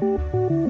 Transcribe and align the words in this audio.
Música 0.00 0.63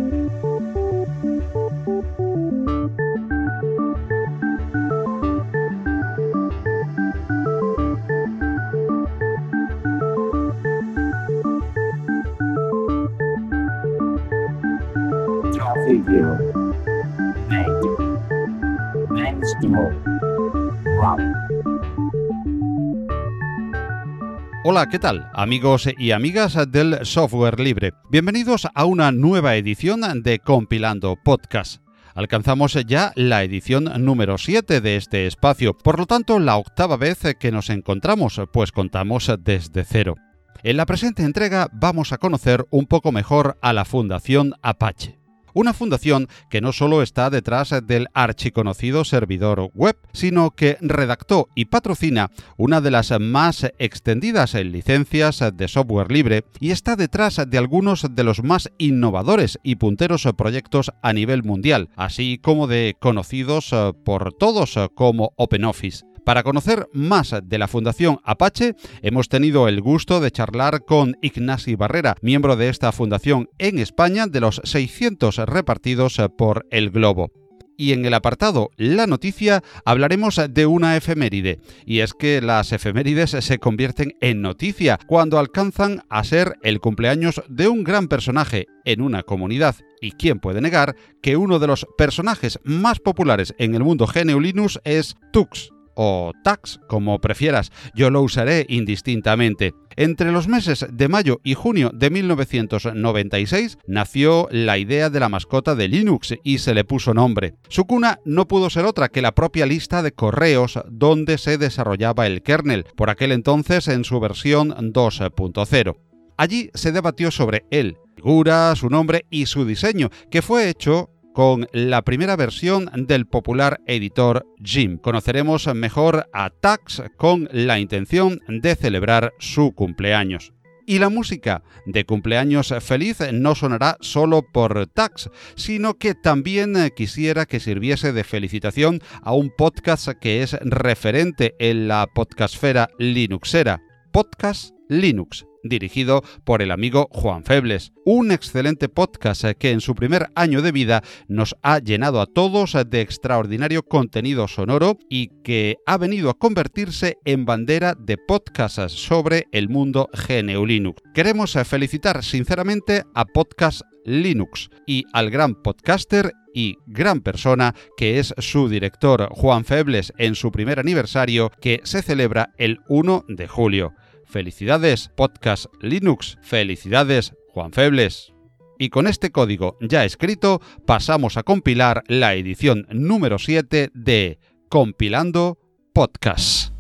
Hola, 24.67 24.89
¿qué 24.89 24.99
tal? 24.99 25.31
Amigos 25.35 25.91
y 25.99 26.13
amigas 26.13 26.57
del 26.73 27.05
software 27.05 27.61
libre. 27.61 27.93
Bienvenidos 28.11 28.67
a 28.75 28.87
una 28.87 29.13
nueva 29.13 29.57
edición 29.57 30.23
de 30.23 30.39
Compilando 30.39 31.19
Podcast. 31.23 31.83
Alcanzamos 32.15 32.73
ya 32.87 33.13
la 33.15 33.43
edición 33.43 33.93
número 34.03 34.39
7 34.39 34.81
de 34.81 34.97
este 34.97 35.27
espacio, 35.27 35.77
por 35.77 35.99
lo 35.99 36.07
tanto 36.07 36.39
la 36.39 36.57
octava 36.57 36.97
vez 36.97 37.19
que 37.39 37.53
nos 37.53 37.69
encontramos, 37.69 38.41
pues 38.55 38.73
contamos 38.73 39.31
desde 39.41 39.85
cero. 39.85 40.15
En 40.63 40.79
la 40.79 40.87
presente 40.87 41.25
entrega 41.25 41.69
vamos 41.71 42.15
a 42.15 42.17
conocer 42.17 42.65
un 42.71 42.87
poco 42.87 43.13
mejor 43.13 43.59
a 43.61 43.75
la 43.75 43.85
Fundación 43.85 44.55
Apache 44.63 45.24
una 45.55 45.73
fundación 45.73 46.29
que 46.51 46.61
no 46.61 46.73
solo 46.73 47.03
está 47.03 47.31
detrás 47.31 47.75
del 47.85 48.09
archiconocido 48.13 49.05
servidor 49.05 49.71
web, 49.75 49.97
sino 50.13 50.51
que 50.51 50.77
redactó 50.81 51.49
y 51.55 51.67
patrocina 51.67 52.31
una 52.57 52.81
de 52.81 52.91
las 52.91 53.19
más 53.19 53.67
extendidas 53.79 54.55
licencias 54.55 55.43
de 55.55 55.69
software 55.69 56.13
libre 56.13 56.45
y 56.61 56.71
está 56.71 56.97
detrás 56.97 57.41
de 57.47 57.59
algunos 57.59 58.15
de 58.15 58.25
los 58.25 58.43
más 58.43 58.71
innovadores 58.79 59.59
y 59.63 59.77
punteros 59.77 60.29
proyectos 60.37 60.93
a 61.03 61.13
nivel 61.13 61.43
mundial, 61.43 61.89
así 61.97 62.39
como 62.39 62.67
de 62.67 62.97
conocidos 62.99 63.75
por 64.05 64.33
todos 64.35 64.79
como 64.95 65.33
OpenOffice. 65.37 66.14
Para 66.25 66.43
conocer 66.43 66.89
más 66.95 67.35
de 67.43 67.59
la 67.59 67.69
Fundación 67.69 68.19
Apache, 68.25 68.75
hemos 69.03 69.29
tenido 69.29 69.69
el 69.69 69.83
gusto 69.83 70.21
de 70.21 70.31
charlar 70.31 70.87
con 70.87 71.19
Ignasi 71.21 71.75
Barrera, 71.77 72.17
miembro 72.23 72.57
de 72.57 72.71
esta 72.71 72.93
fundación 72.93 73.51
en 73.59 73.79
España 73.79 74.27
de 74.27 74.41
los 74.41 74.63
600 74.65 75.37
repartidos 75.37 76.17
por 76.39 76.67
el 76.71 76.91
globo. 76.91 77.31
Y 77.77 77.93
en 77.93 78.07
el 78.07 78.15
apartado 78.15 78.71
La 78.77 79.07
noticia 79.07 79.63
hablaremos 79.85 80.41
de 80.49 80.65
una 80.65 80.97
efeméride, 80.97 81.61
y 81.85 81.99
es 81.99 82.15
que 82.15 82.41
las 82.41 82.73
efemérides 82.73 83.31
se 83.31 83.59
convierten 83.59 84.15
en 84.23 84.41
noticia 84.41 84.99
cuando 85.07 85.39
alcanzan 85.39 86.05
a 86.09 86.25
ser 86.25 86.55
el 86.63 86.81
cumpleaños 86.81 87.43
de 87.49 87.69
un 87.69 87.85
gran 87.85 88.09
personaje 88.09 88.67
en 88.87 89.03
una 89.03 89.25
comunidad. 89.25 89.77
¿Y 90.01 90.13
quién 90.13 90.39
puede 90.39 90.63
negar 90.63 90.97
que 91.21 91.37
uno 91.37 91.59
de 91.59 91.67
los 91.67 91.87
personajes 91.99 92.61
más 92.65 92.99
populares 92.99 93.55
en 93.59 93.75
el 93.75 93.85
mundo 93.85 94.07
GNU 94.07 94.69
es 94.85 95.17
Tux? 95.33 95.74
O 95.95 96.33
tax, 96.43 96.81
como 96.89 97.21
prefieras, 97.21 97.73
yo 97.95 98.11
lo 98.11 98.23
usaré 98.23 98.67
indistintamente. 98.69 99.75
Entre 99.97 100.33
los 100.33 100.49
meses 100.49 100.87
de 100.91 101.09
mayo 101.09 101.41
y 101.45 101.55
junio 101.55 101.91
de 101.95 102.11
1996 102.11 103.79
nació 103.87 104.49
la 104.51 104.77
idea 104.77 105.09
de 105.09 105.21
la 105.21 105.29
mascota 105.29 105.75
de 105.77 105.89
Linux 105.89 106.35
y 106.43 106.59
se 106.59 106.75
le 106.75 106.85
puso 106.85 107.15
nombre. 107.15 107.55
Su 107.69 107.85
cuna 107.85 108.19
no 108.25 108.49
pudo 108.49 108.71
ser 108.71 108.87
otra 108.87 109.09
que 109.09 109.23
la 109.23 109.33
propia 109.33 109.67
lista 109.67 110.03
de 110.03 110.13
correos 110.13 110.81
donde 110.91 111.39
se 111.39 111.59
desarrollaba 111.59 112.27
el 112.27 112.43
kernel, 112.43 112.87
por 112.97 113.11
aquel 113.11 113.33
entonces 113.33 113.87
en 113.89 114.05
su 114.05 114.19
versión 114.19 114.71
2.0. 114.71 115.97
Allí 116.37 116.71
se 116.75 116.91
debatió 116.91 117.31
sobre 117.31 117.65
él, 117.71 117.97
figura, 118.17 118.75
su 118.75 118.89
nombre 118.89 119.27
y 119.31 119.47
su 119.47 119.65
diseño, 119.65 120.11
que 120.31 120.43
fue 120.43 120.69
hecho 120.69 121.11
con 121.35 121.67
la 121.73 122.03
primera 122.03 122.37
versión 122.37 122.91
del 122.95 123.27
popular 123.27 123.81
editor 123.87 124.47
Jim. 124.63 124.99
Conoceremos 124.99 125.67
mejor 125.75 126.31
a 126.33 126.49
Tax 126.49 127.03
con 127.19 127.49
la 127.53 127.81
intención 127.81 128.41
de 128.49 128.77
celebrar 128.77 129.35
su 129.41 129.73
cumpleaños. 129.73 130.53
Y 130.87 130.99
la 130.99 131.09
música 131.09 131.63
de 131.87 132.05
cumpleaños 132.05 132.73
feliz 132.81 133.19
no 133.33 133.55
sonará 133.55 133.97
solo 134.01 134.43
por 134.43 134.87
Tax, 134.87 135.31
sino 135.57 135.95
que 135.95 136.15
también 136.15 136.75
quisiera 136.95 137.47
que 137.47 137.59
sirviese 137.59 138.13
de 138.13 138.23
felicitación 138.23 139.01
a 139.23 139.33
un 139.33 139.51
podcast 139.51 140.09
que 140.21 140.43
es 140.43 140.53
referente 140.61 141.55
en 141.59 141.89
la 141.89 142.07
podcastfera 142.07 142.91
linuxera, 142.99 143.81
Podcast 144.13 144.74
Linux 144.89 145.47
dirigido 145.65 146.23
por 146.45 146.63
el 146.63 146.71
amigo 146.71 147.09
Juan 147.11 147.43
Febles. 147.43 147.93
Un 148.05 148.31
excelente 148.31 148.89
podcast 148.89 149.45
que 149.59 149.71
en 149.71 149.81
su 149.81 149.95
primer 149.95 150.29
año 150.37 150.63
de 150.63 150.71
vida 150.71 151.03
nos 151.27 151.57
ha 151.63 151.79
llenado 151.79 152.21
a 152.21 152.27
todos 152.27 152.77
de 152.87 153.01
extraordinario 153.01 153.83
contenido 153.83 154.47
sonoro 154.47 154.99
y 155.09 155.31
que 155.43 155.77
ha 155.87 155.99
venido 155.99 156.31
a 156.31 156.39
convertirse 156.39 157.17
en 157.25 157.45
bandera 157.45 157.95
de 157.99 158.19
podcasts 158.19 158.93
sobre 158.93 159.49
el 159.53 159.69
mundo 159.69 160.09
GNU 160.13 160.67
Linux. 160.67 161.03
Queremos 161.15 161.55
felicitar 161.65 162.23
sinceramente 162.23 163.03
a 163.15 163.25
Podcast 163.25 163.83
Linux 164.05 164.69
y 164.87 165.05
al 165.13 165.31
gran 165.31 165.55
podcaster 165.55 166.33
y 166.55 166.77
gran 166.87 167.21
persona 167.21 167.75
que 167.97 168.19
es 168.19 168.35
su 168.39 168.69
director 168.69 169.29
Juan 169.31 169.65
Febles 169.65 170.13
en 170.19 170.35
su 170.35 170.53
primer 170.53 170.79
aniversario 170.79 171.51
que 171.61 171.81
se 171.85 172.03
celebra 172.03 172.53
el 172.59 172.81
1 172.89 173.25
de 173.29 173.49
julio. 173.49 173.95
Felicidades 174.27 175.11
Podcast 175.15 175.67
Linux. 175.81 176.39
Felicidades 176.43 177.35
Juan 177.49 177.73
Febles. 177.73 178.33
Y 178.79 178.91
con 178.91 179.07
este 179.07 179.31
código 179.31 179.77
ya 179.81 180.05
escrito 180.05 180.61
pasamos 180.87 181.37
a 181.37 181.43
compilar 181.43 182.03
la 182.09 182.35
edición 182.35 182.87
número 182.91 183.39
7 183.39 183.91
de 183.95 184.39
Compilando 184.69 185.59
Podcast. 185.93 186.73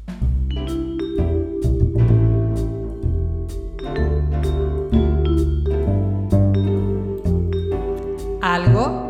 Algo. 8.42 9.03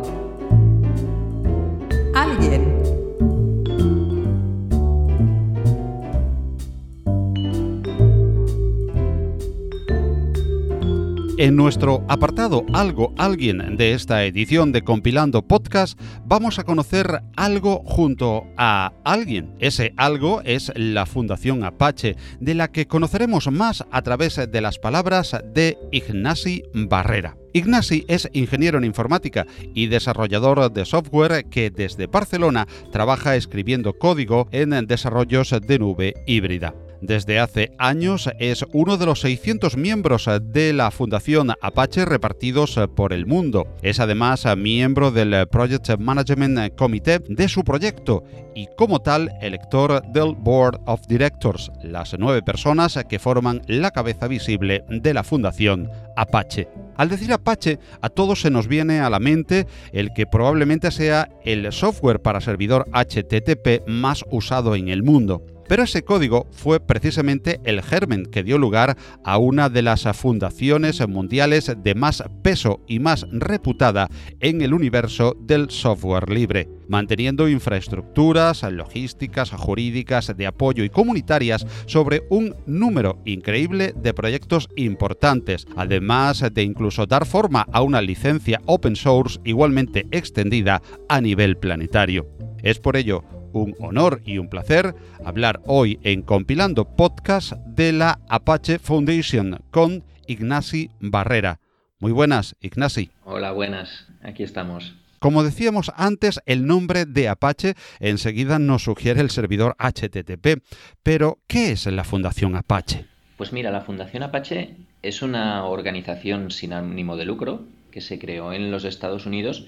En 11.37 11.57
nuestro 11.57 12.05
apartado 12.07 12.65
Algo 12.71 13.13
Alguien 13.17 13.75
de 13.75 13.91
esta 13.91 14.23
edición 14.23 14.71
de 14.71 14.83
Compilando 14.83 15.45
Podcast 15.45 15.99
vamos 16.25 16.59
a 16.59 16.63
conocer 16.63 17.23
algo 17.35 17.83
junto 17.83 18.47
a 18.55 18.93
alguien. 19.03 19.53
Ese 19.59 19.93
algo 19.97 20.41
es 20.45 20.71
la 20.77 21.05
Fundación 21.05 21.65
Apache, 21.65 22.15
de 22.39 22.55
la 22.55 22.71
que 22.71 22.87
conoceremos 22.87 23.51
más 23.51 23.83
a 23.91 24.01
través 24.01 24.39
de 24.49 24.61
las 24.61 24.79
palabras 24.79 25.35
de 25.53 25.77
Ignasi 25.91 26.63
Barrera. 26.73 27.35
Ignasi 27.51 28.05
es 28.07 28.29
ingeniero 28.31 28.77
en 28.77 28.85
informática 28.85 29.45
y 29.73 29.87
desarrollador 29.87 30.71
de 30.71 30.85
software 30.85 31.49
que 31.49 31.69
desde 31.69 32.07
Barcelona 32.07 32.65
trabaja 32.93 33.35
escribiendo 33.35 33.91
código 33.91 34.47
en 34.53 34.69
desarrollos 34.87 35.53
de 35.67 35.79
nube 35.79 36.13
híbrida. 36.27 36.73
Desde 37.01 37.39
hace 37.39 37.71
años 37.77 38.29
es 38.39 38.65
uno 38.73 38.97
de 38.97 39.05
los 39.05 39.21
600 39.21 39.77
miembros 39.77 40.29
de 40.41 40.73
la 40.73 40.91
Fundación 40.91 41.51
Apache 41.61 42.05
repartidos 42.05 42.79
por 42.95 43.13
el 43.13 43.25
mundo. 43.25 43.67
Es 43.81 43.99
además 43.99 44.45
miembro 44.57 45.11
del 45.11 45.47
Project 45.47 45.97
Management 45.99 46.75
Committee 46.75 47.19
de 47.27 47.47
su 47.47 47.63
proyecto 47.63 48.23
y 48.55 48.67
como 48.77 49.01
tal 49.01 49.31
elector 49.41 50.01
del 50.11 50.35
Board 50.35 50.79
of 50.85 51.01
Directors, 51.07 51.71
las 51.83 52.15
nueve 52.17 52.41
personas 52.41 52.97
que 53.07 53.19
forman 53.19 53.61
la 53.67 53.91
cabeza 53.91 54.27
visible 54.27 54.83
de 54.89 55.13
la 55.13 55.23
Fundación 55.23 55.89
Apache. 56.15 56.67
Al 56.95 57.09
decir 57.09 57.33
Apache, 57.33 57.79
a 58.01 58.09
todos 58.09 58.41
se 58.41 58.49
nos 58.49 58.67
viene 58.67 59.01
a 59.01 59.09
la 59.09 59.19
mente 59.19 59.67
el 59.91 60.13
que 60.13 60.25
probablemente 60.25 60.91
sea 60.91 61.29
el 61.43 61.71
software 61.73 62.21
para 62.21 62.41
servidor 62.41 62.87
HTTP 62.93 63.87
más 63.87 64.23
usado 64.31 64.75
en 64.75 64.87
el 64.87 65.03
mundo. 65.03 65.45
Pero 65.67 65.83
ese 65.83 66.03
código 66.03 66.47
fue 66.51 66.79
precisamente 66.79 67.59
el 67.63 67.81
germen 67.81 68.25
que 68.25 68.43
dio 68.43 68.57
lugar 68.57 68.97
a 69.23 69.37
una 69.37 69.69
de 69.69 69.81
las 69.81 70.03
fundaciones 70.15 71.05
mundiales 71.07 71.71
de 71.83 71.95
más 71.95 72.23
peso 72.43 72.81
y 72.87 72.99
más 72.99 73.25
reputada 73.31 74.09
en 74.39 74.61
el 74.61 74.73
universo 74.73 75.35
del 75.39 75.71
software 75.71 76.29
libre, 76.29 76.69
manteniendo 76.87 77.49
infraestructuras 77.49 78.63
logísticas, 78.71 79.51
jurídicas, 79.51 80.35
de 80.35 80.45
apoyo 80.45 80.83
y 80.83 80.89
comunitarias 80.89 81.65
sobre 81.87 82.23
un 82.29 82.55
número 82.67 83.21
increíble 83.25 83.93
de 83.95 84.13
proyectos 84.13 84.69
importantes, 84.75 85.65
además 85.75 86.43
de 86.53 86.63
incluso 86.63 87.05
dar 87.05 87.25
forma 87.25 87.65
a 87.71 87.81
una 87.81 88.01
licencia 88.01 88.61
open 88.65 88.95
source 88.95 89.39
igualmente 89.43 90.05
extendida 90.11 90.81
a 91.09 91.21
nivel 91.21 91.57
planetario. 91.57 92.27
Es 92.61 92.79
por 92.79 92.97
ello 92.97 93.23
un 93.55 93.73
honor 93.79 94.21
y 94.25 94.37
un 94.37 94.49
placer 94.49 94.93
hablar 95.23 95.61
hoy 95.65 95.97
en 96.03 96.21
Compilando 96.21 96.83
Podcast 96.83 97.53
de 97.53 97.93
la 97.93 98.19
Apache 98.27 98.79
Foundation 98.79 99.61
con 99.71 100.03
Ignasi 100.27 100.91
Barrera. 100.99 101.61
Muy 101.99 102.11
buenas, 102.11 102.55
Ignasi. 102.59 103.11
Hola, 103.23 103.53
buenas. 103.53 104.07
Aquí 104.21 104.43
estamos. 104.43 104.95
Como 105.19 105.41
decíamos 105.43 105.89
antes, 105.95 106.41
el 106.45 106.67
nombre 106.67 107.05
de 107.05 107.29
Apache 107.29 107.75
enseguida 108.01 108.59
nos 108.59 108.83
sugiere 108.83 109.21
el 109.21 109.29
servidor 109.29 109.77
HTTP. 109.79 110.61
Pero, 111.01 111.39
¿qué 111.47 111.71
es 111.71 111.85
la 111.85 112.03
Fundación 112.03 112.57
Apache? 112.57 113.05
Pues 113.37 113.53
mira, 113.53 113.71
la 113.71 113.81
Fundación 113.81 114.23
Apache 114.23 114.75
es 115.01 115.21
una 115.21 115.63
organización 115.65 116.51
sin 116.51 116.73
ánimo 116.73 117.15
de 117.15 117.25
lucro 117.25 117.63
que 117.89 118.01
se 118.01 118.19
creó 118.19 118.51
en 118.51 118.69
los 118.69 118.83
Estados 118.83 119.25
Unidos 119.25 119.65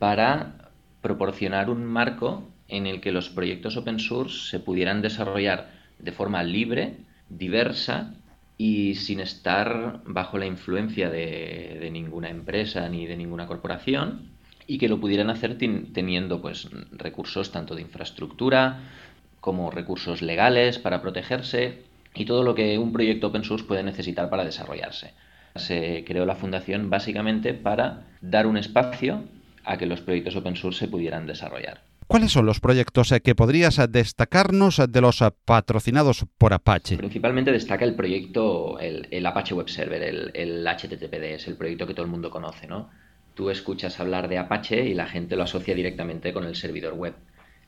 para 0.00 0.70
proporcionar 1.00 1.70
un 1.70 1.86
marco 1.86 2.48
en 2.70 2.86
el 2.86 3.00
que 3.00 3.12
los 3.12 3.28
proyectos 3.28 3.76
open 3.76 3.98
source 3.98 4.50
se 4.50 4.60
pudieran 4.60 5.02
desarrollar 5.02 5.70
de 5.98 6.12
forma 6.12 6.42
libre, 6.42 6.96
diversa 7.28 8.14
y 8.56 8.94
sin 8.94 9.20
estar 9.20 10.00
bajo 10.04 10.38
la 10.38 10.46
influencia 10.46 11.10
de, 11.10 11.88
ninguna 11.92 12.28
empresa 12.28 12.88
ni 12.88 13.06
de 13.06 13.16
ninguna 13.16 13.46
corporación 13.46 14.30
y 14.66 14.78
que 14.78 14.88
lo 14.88 15.00
pudieran 15.00 15.30
hacer 15.30 15.58
teniendo 15.58 16.40
pues 16.40 16.68
recursos 16.92 17.50
tanto 17.50 17.74
de 17.74 17.82
infraestructura 17.82 18.80
como 19.40 19.70
recursos 19.70 20.22
legales 20.22 20.78
para 20.78 21.02
protegerse 21.02 21.82
y 22.14 22.24
todo 22.24 22.42
lo 22.42 22.54
que 22.54 22.78
un 22.78 22.92
proyecto 22.92 23.28
open 23.28 23.44
source 23.44 23.64
puede 23.64 23.82
necesitar 23.82 24.30
para 24.30 24.44
desarrollarse. 24.44 25.14
Se 25.56 26.04
creó 26.06 26.26
la 26.26 26.36
fundación 26.36 26.90
básicamente 26.90 27.54
para 27.54 28.06
dar 28.20 28.46
un 28.46 28.56
espacio 28.56 29.24
a 29.64 29.78
que 29.78 29.86
los 29.86 30.00
proyectos 30.00 30.36
open 30.36 30.56
source 30.56 30.80
se 30.80 30.88
pudieran 30.88 31.26
desarrollar. 31.26 31.89
¿Cuáles 32.10 32.32
son 32.32 32.44
los 32.44 32.60
proyectos 32.60 33.12
eh, 33.12 33.20
que 33.20 33.34
podrías 33.34 33.80
destacarnos 33.90 34.82
de 34.88 35.00
los 35.00 35.24
patrocinados 35.44 36.26
por 36.36 36.52
Apache? 36.52 36.96
Principalmente 36.96 37.52
destaca 37.52 37.84
el 37.84 37.94
proyecto, 37.94 38.78
el, 38.80 39.24
Apache 39.24 39.54
Web 39.54 39.68
Server, 39.68 40.02
el, 40.02 40.30
el 40.34 40.66
HTTPD, 40.66 41.34
es 41.34 41.46
el 41.46 41.56
proyecto 41.56 41.86
que 41.86 41.94
todo 41.94 42.04
el 42.04 42.10
mundo 42.10 42.28
conoce, 42.30 42.66
¿no? 42.66 42.90
tú 43.40 43.48
escuchas 43.48 43.98
hablar 44.00 44.28
de 44.28 44.36
Apache 44.36 44.84
y 44.84 44.92
la 44.92 45.06
gente 45.06 45.34
lo 45.34 45.44
asocia 45.44 45.74
directamente 45.74 46.34
con 46.34 46.44
el 46.44 46.56
servidor 46.56 46.92
web. 46.92 47.14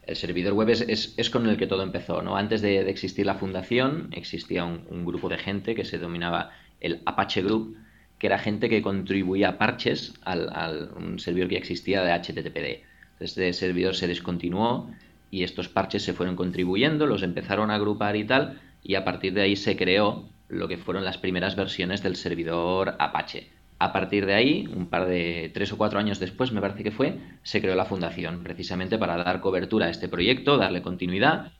El 0.06 0.16
servidor 0.16 0.52
web 0.52 0.68
es, 0.68 1.30
con 1.30 1.48
el 1.48 1.56
que 1.56 1.66
todo 1.66 1.82
empezó, 1.82 2.20
¿no? 2.20 2.36
Antes 2.36 2.60
de, 2.60 2.90
existir 2.90 3.24
la 3.24 3.36
fundación, 3.36 4.10
existía 4.12 4.64
un, 4.64 5.04
grupo 5.06 5.30
de 5.30 5.38
gente 5.38 5.74
que 5.74 5.86
se 5.86 5.96
denominaba 5.96 6.50
el 6.80 7.00
Apache 7.06 7.40
Group, 7.40 7.78
que 8.18 8.26
era 8.26 8.38
gente 8.38 8.68
que 8.68 8.82
contribuía 8.82 9.56
parches 9.56 10.12
al, 10.22 10.90
un 10.96 11.18
servidor 11.18 11.48
que 11.48 11.56
existía 11.56 12.02
de 12.02 12.12
HTTPD. 12.12 12.91
Este 13.22 13.52
servidor 13.52 13.94
se 13.94 14.08
descontinuó 14.08 14.90
y 15.30 15.44
estos 15.44 15.68
parches 15.68 16.02
se 16.02 16.12
fueron 16.12 16.36
contribuyendo, 16.36 17.06
los 17.06 17.22
empezaron 17.22 17.70
a 17.70 17.76
agrupar 17.76 18.16
y 18.16 18.24
tal, 18.24 18.60
y 18.82 18.96
a 18.96 19.04
partir 19.04 19.32
de 19.32 19.42
ahí 19.42 19.56
se 19.56 19.76
creó 19.76 20.28
lo 20.48 20.68
que 20.68 20.76
fueron 20.76 21.04
las 21.04 21.18
primeras 21.18 21.56
versiones 21.56 22.02
del 22.02 22.16
servidor 22.16 22.96
Apache 22.98 23.50
a 23.82 23.92
partir 23.92 24.26
de 24.26 24.34
ahí, 24.34 24.68
un 24.76 24.86
par 24.86 25.06
de 25.06 25.50
tres 25.52 25.72
o 25.72 25.76
cuatro 25.76 25.98
años 25.98 26.20
después, 26.20 26.52
me 26.52 26.60
parece 26.60 26.84
que 26.84 26.92
fue, 26.92 27.18
se 27.42 27.60
creó 27.60 27.74
la 27.74 27.84
fundación, 27.84 28.44
precisamente 28.44 28.96
para 28.96 29.16
dar 29.16 29.40
cobertura 29.40 29.86
a 29.86 29.90
este 29.90 30.08
proyecto, 30.08 30.56
darle 30.56 30.82
continuidad, 30.82 31.50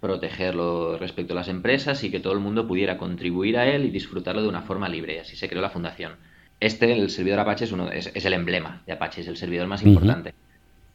protegerlo 0.00 0.98
respecto 0.98 1.34
a 1.34 1.36
las 1.36 1.46
empresas 1.46 2.02
y 2.02 2.10
que 2.10 2.18
todo 2.18 2.32
el 2.32 2.40
mundo 2.40 2.66
pudiera 2.66 2.98
contribuir 2.98 3.58
a 3.58 3.68
él 3.68 3.84
y 3.84 3.90
disfrutarlo 3.90 4.42
de 4.42 4.48
una 4.48 4.62
forma 4.62 4.88
libre. 4.88 5.20
Así 5.20 5.36
se 5.36 5.48
creó 5.48 5.62
la 5.62 5.70
fundación. 5.70 6.14
Este, 6.58 6.92
el 6.92 7.10
servidor 7.10 7.38
Apache, 7.38 7.66
es, 7.66 7.70
uno, 7.70 7.92
es, 7.92 8.08
el 8.12 8.32
emblema 8.32 8.82
de 8.84 8.94
Apache, 8.94 9.20
es 9.20 9.28
el 9.28 9.36
servidor 9.36 9.68
más 9.68 9.84
importante. 9.84 10.34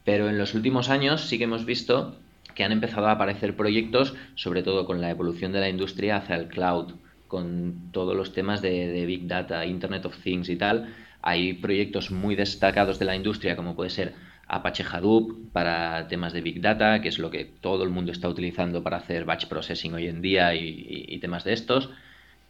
Pero 0.08 0.30
en 0.30 0.38
los 0.38 0.54
últimos 0.54 0.88
años 0.88 1.20
sí 1.28 1.38
que 1.38 1.44
hemos 1.44 1.66
visto 1.66 2.16
que 2.56 2.64
han 2.64 2.72
empezado 2.72 3.08
a 3.08 3.12
aparecer 3.12 3.58
proyectos, 3.58 4.16
sobre 4.36 4.64
todo 4.64 4.86
con 4.86 5.02
la 5.02 5.10
evolución 5.10 5.52
de 5.52 5.60
la 5.60 5.68
industria 5.68 6.16
hacia 6.16 6.38
el 6.38 6.48
cloud 6.48 6.94
con 7.28 7.92
todos 7.92 8.16
los 8.16 8.32
temas 8.32 8.62
de, 8.62 9.06
Big 9.06 9.28
Data, 9.28 9.66
Internet 9.66 10.06
of 10.06 10.18
Things 10.24 10.48
y 10.48 10.56
tal. 10.56 10.96
Hay 11.22 11.56
proyectos 11.56 12.10
muy 12.10 12.36
destacados 12.36 13.00
de 13.00 13.04
la 13.04 13.18
industria, 13.18 13.58
como 13.58 13.76
puede 13.76 13.90
ser 13.90 14.14
Apache 14.48 14.86
Hadoop 14.90 15.52
para 15.52 16.08
temas 16.08 16.32
de 16.32 16.40
Big 16.40 16.62
Data, 16.62 17.02
que 17.02 17.10
es 17.10 17.20
lo 17.20 17.30
que 17.30 17.44
todo 17.44 17.84
el 17.84 17.90
mundo 17.90 18.14
está 18.14 18.30
utilizando 18.30 18.84
para 18.84 18.96
hacer 18.96 19.26
batch 19.26 19.48
processing 19.48 19.94
hoy 19.94 20.08
en 20.08 20.22
día 20.22 20.56
y, 20.56 21.20
temas 21.20 21.44
de 21.44 21.52
estos. 21.52 21.90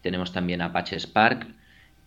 Tenemos 0.04 0.32
también 0.32 0.62
Apache 0.62 1.00
Spark, 1.00 1.48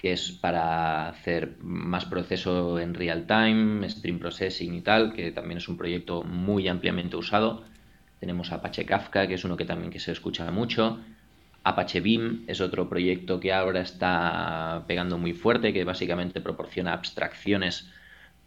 que 0.01 0.13
es 0.13 0.33
para 0.33 1.11
hacer 1.11 1.59
más 1.61 2.07
proceso 2.07 2.79
en 2.79 2.95
real 2.95 3.27
time, 3.27 3.87
stream 3.91 4.19
processing 4.19 4.73
y 4.73 4.81
tal, 4.81 5.13
que 5.13 5.31
también 5.31 5.59
es 5.59 5.69
un 5.69 5.77
proyecto 5.77 6.23
muy 6.23 6.69
ampliamente 6.69 7.19
usado. 7.19 7.65
Tenemos 8.19 8.51
Apache 8.51 8.87
Kafka, 8.87 9.27
que 9.29 9.35
es 9.35 9.45
uno 9.45 9.59
que 9.59 9.67
también 9.67 9.93
que 9.93 10.01
se 10.01 10.13
escucha 10.13 10.51
mucho. 10.51 11.01
Apache 11.65 12.01
Beam 12.01 12.45
es 12.47 12.63
otro 12.63 12.89
proyecto 12.89 13.41
que 13.41 13.53
ahora 13.53 13.83
está 13.83 14.85
pegando 14.87 15.19
muy 15.19 15.35
fuerte, 15.35 15.75
que 15.75 15.85
básicamente 15.85 16.41
proporciona 16.41 16.95
abstracciones 16.95 17.91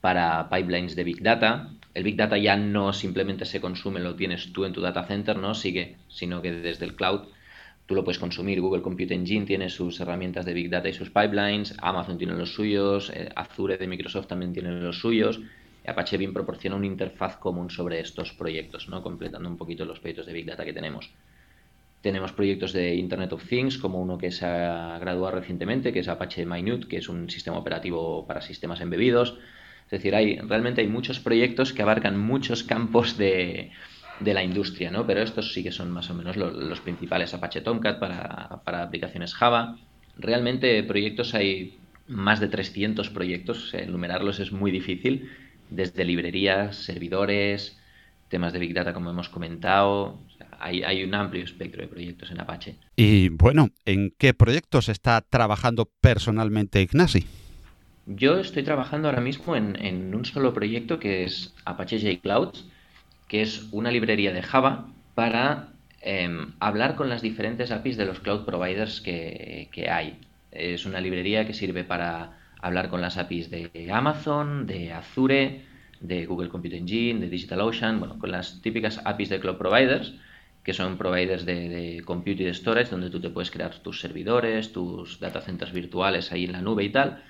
para 0.01 0.49
pipelines 0.49 0.95
de 0.95 1.03
Big 1.03 1.21
Data. 1.21 1.69
El 1.93 2.03
Big 2.03 2.15
Data 2.15 2.35
ya 2.35 2.57
no 2.57 2.93
simplemente 2.93 3.45
se 3.45 3.61
consume, 3.61 3.99
lo 3.99 4.15
tienes 4.15 4.51
tú 4.53 4.65
en 4.65 4.73
tu 4.73 4.81
data 4.81 5.03
center, 5.03 5.37
¿no? 5.37 5.53
Sigue, 5.53 5.97
sino 6.07 6.41
que 6.41 6.51
desde 6.51 6.85
el 6.85 6.95
cloud 6.95 7.27
tú 7.85 7.95
lo 7.95 8.03
puedes 8.03 8.19
consumir. 8.19 8.61
Google 8.61 8.81
Compute 8.81 9.13
Engine 9.13 9.45
tiene 9.45 9.69
sus 9.69 9.99
herramientas 9.99 10.45
de 10.45 10.53
Big 10.53 10.69
Data 10.69 10.89
y 10.89 10.93
sus 10.93 11.09
pipelines, 11.09 11.75
Amazon 11.81 12.17
tiene 12.17 12.33
los 12.33 12.53
suyos, 12.53 13.11
eh, 13.13 13.29
Azure 13.35 13.77
de 13.77 13.87
Microsoft 13.87 14.27
también 14.27 14.53
tiene 14.53 14.71
los 14.71 14.99
suyos. 14.99 15.41
Apache 15.85 16.17
Beam 16.17 16.33
proporciona 16.33 16.77
una 16.77 16.85
interfaz 16.85 17.37
común 17.37 17.69
sobre 17.69 17.99
estos 17.99 18.31
proyectos, 18.31 18.87
¿no? 18.87 19.03
completando 19.03 19.49
un 19.49 19.57
poquito 19.57 19.83
los 19.83 19.99
proyectos 19.99 20.25
de 20.25 20.33
Big 20.33 20.45
Data 20.45 20.63
que 20.63 20.71
tenemos. 20.71 21.11
Tenemos 22.01 22.31
proyectos 22.33 22.73
de 22.73 22.95
Internet 22.95 23.33
of 23.33 23.47
Things, 23.47 23.77
como 23.77 24.01
uno 24.01 24.17
que 24.17 24.31
se 24.31 24.45
ha 24.45 24.97
graduado 24.99 25.35
recientemente, 25.35 25.91
que 25.93 25.99
es 25.99 26.07
Apache 26.07 26.45
Minute, 26.45 26.87
que 26.87 26.97
es 26.97 27.09
un 27.09 27.29
sistema 27.29 27.57
operativo 27.57 28.25
para 28.27 28.41
sistemas 28.41 28.81
embebidos. 28.81 29.37
Es 29.85 29.91
decir, 29.91 30.15
hay, 30.15 30.37
realmente 30.37 30.81
hay 30.81 30.87
muchos 30.87 31.19
proyectos 31.19 31.71
que 31.73 31.81
abarcan 31.81 32.17
muchos 32.17 32.63
campos 32.63 33.17
de, 33.17 33.71
la 34.19 34.43
industria, 34.43 34.91
¿no? 34.91 35.05
Pero 35.05 35.21
estos 35.21 35.53
sí 35.53 35.63
que 35.63 35.71
son 35.71 35.91
más 35.91 36.09
o 36.09 36.13
menos 36.13 36.37
los, 36.37 36.79
principales. 36.81 37.33
Apache 37.33 37.61
Tomcat 37.61 37.99
para, 37.99 38.61
para, 38.63 38.83
aplicaciones 38.83 39.33
Java. 39.33 39.77
Realmente 40.17 40.83
proyectos 40.83 41.33
hay 41.33 41.77
más 42.07 42.39
de 42.39 42.47
300 42.47 43.09
proyectos, 43.09 43.73
enumerarlos 43.73 44.39
es 44.39 44.51
muy 44.51 44.71
difícil, 44.71 45.29
desde 45.69 46.05
librerías, 46.05 46.75
servidores, 46.75 47.79
temas 48.29 48.53
de 48.53 48.59
Big 48.59 48.73
Data 48.73 48.93
como 48.93 49.09
hemos 49.09 49.29
comentado, 49.29 50.19
hay, 50.59 51.03
un 51.03 51.13
amplio 51.13 51.43
espectro 51.43 51.81
de 51.81 51.87
proyectos 51.87 52.31
en 52.31 52.39
Apache. 52.39 52.75
Y 52.95 53.29
bueno, 53.29 53.69
¿en 53.85 54.13
qué 54.17 54.33
proyectos 54.33 54.89
está 54.89 55.21
trabajando 55.21 55.89
personalmente 56.01 56.81
Ignasi? 56.81 57.25
Yo 58.05 58.39
estoy 58.39 58.63
trabajando 58.63 59.07
ahora 59.07 59.21
mismo 59.21 59.55
en, 59.55 60.15
un 60.15 60.25
solo 60.25 60.53
proyecto 60.53 60.99
que 60.99 61.23
es 61.23 61.53
Apache 61.65 61.99
JClouds, 61.99 62.65
que 63.33 63.41
es 63.41 63.67
una 63.71 63.89
librería 63.89 64.31
de 64.31 64.43
Java 64.43 64.89
para 65.15 65.69
em, 66.01 66.51
hablar 66.59 66.93
con 66.93 67.09
las 67.09 67.23
diferentes 67.23 67.71
APIs 67.71 67.97
de 67.97 68.05
los 68.05 68.19
cloud 68.19 68.45
providers 68.45 69.01
que, 69.01 69.69
que, 69.71 69.89
hay. 69.89 70.19
Es 70.51 70.85
una 70.85 71.01
librería 71.01 71.47
que 71.47 71.55
sirve 71.55 71.83
para 71.83 72.37
hablar 72.61 72.89
con 72.89 73.01
las 73.01 73.17
APIs 73.17 73.49
de 73.49 73.89
Amazon, 73.91 74.67
de 74.67 74.93
Azure, 74.93 75.63
de 75.99 76.27
Google 76.27 76.49
Compute 76.49 76.77
Engine, 76.77 77.21
de 77.21 77.27
DigitalOcean, 77.27 77.99
bueno, 77.99 78.19
con 78.19 78.29
las 78.29 78.61
típicas 78.61 79.01
APIs 79.03 79.29
de 79.29 79.39
cloud 79.39 79.57
providers 79.57 80.13
que 80.63 80.75
son 80.75 80.99
providers 80.99 81.43
de, 81.43 81.69
de, 81.69 82.03
compute 82.03 82.43
y 82.43 82.45
de 82.45 82.53
storage, 82.53 82.91
donde 82.91 83.09
tú 83.09 83.19
te 83.19 83.31
puedes 83.31 83.49
crear 83.49 83.73
tus 83.79 83.99
servidores, 83.99 84.73
tus 84.73 85.19
data 85.19 85.41
centers 85.41 85.73
virtuales 85.73 86.31
ahí 86.31 86.45
en 86.45 86.51
la 86.51 86.61
nube 86.61 86.83
y 86.83 86.89
tal. 86.89 87.23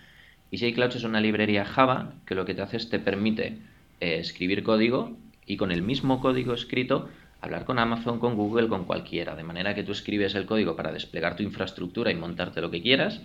Y 0.51 0.57
JClouds 0.57 0.97
es 0.97 1.05
una 1.05 1.21
librería 1.21 1.63
Java 1.63 2.15
que 2.25 2.35
lo 2.35 2.43
que 2.43 2.55
te 2.55 2.61
hace 2.61 2.75
es 2.75 2.89
te 2.89 2.99
permite 2.99 3.59
eh, 4.01 4.17
escribir 4.19 4.63
código 4.63 5.15
y 5.45 5.57
con 5.57 5.71
el 5.71 5.81
mismo 5.81 6.21
código 6.21 6.53
escrito 6.53 7.09
hablar 7.41 7.65
con 7.65 7.79
Amazon, 7.79 8.19
con 8.19 8.35
Google, 8.35 8.67
con 8.67 8.85
cualquiera. 8.85 9.35
De 9.35 9.43
manera 9.43 9.75
que 9.75 9.83
tú 9.83 9.91
escribes 9.91 10.35
el 10.35 10.45
código 10.45 10.75
para 10.75 10.91
desplegar 10.91 11.35
tu 11.35 11.43
infraestructura 11.43 12.11
y 12.11 12.15
montarte 12.15 12.61
lo 12.61 12.71
que 12.71 12.81
quieras 12.81 13.21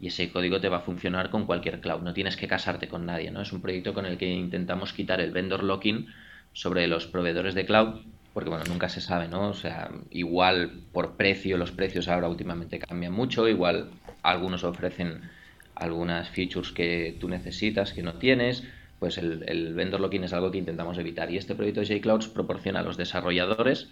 y 0.00 0.08
ese 0.08 0.30
código 0.30 0.60
te 0.60 0.68
va 0.68 0.76
a 0.78 0.80
funcionar 0.80 1.30
con 1.30 1.44
cualquier 1.44 1.80
cloud. 1.80 2.02
No 2.02 2.14
tienes 2.14 2.36
que 2.36 2.46
casarte 2.46 2.86
con 2.86 3.04
nadie. 3.04 3.32
¿no? 3.32 3.42
Es 3.42 3.52
un 3.52 3.60
proyecto 3.60 3.94
con 3.94 4.06
el 4.06 4.16
que 4.16 4.30
intentamos 4.30 4.92
quitar 4.92 5.20
el 5.20 5.32
vendor 5.32 5.64
locking 5.64 6.06
sobre 6.52 6.86
los 6.86 7.06
proveedores 7.06 7.54
de 7.54 7.66
cloud 7.66 8.00
porque 8.38 8.50
bueno, 8.50 8.64
nunca 8.68 8.88
se 8.88 9.00
sabe, 9.00 9.26
¿no? 9.26 9.48
O 9.48 9.54
sea, 9.54 9.90
igual 10.10 10.82
por 10.92 11.16
precio, 11.16 11.56
los 11.56 11.72
precios 11.72 12.06
ahora 12.06 12.28
últimamente 12.28 12.78
cambian 12.78 13.12
mucho, 13.12 13.48
igual 13.48 13.90
algunos 14.22 14.62
ofrecen 14.62 15.22
algunas 15.74 16.28
features 16.28 16.70
que 16.70 17.16
tú 17.18 17.28
necesitas, 17.28 17.92
que 17.92 18.04
no 18.04 18.14
tienes, 18.14 18.62
pues 18.98 19.18
el, 19.18 19.74
vendor 19.74 20.00
locking 20.00 20.24
es 20.24 20.32
algo 20.32 20.50
que 20.50 20.58
intentamos 20.58 20.98
evitar. 20.98 21.30
Y 21.30 21.36
este 21.36 21.54
proyecto 21.54 21.80
de 21.80 21.86
JClouds 21.86 22.28
proporciona 22.28 22.80
a 22.80 22.82
los 22.82 22.96
desarrolladores 22.96 23.90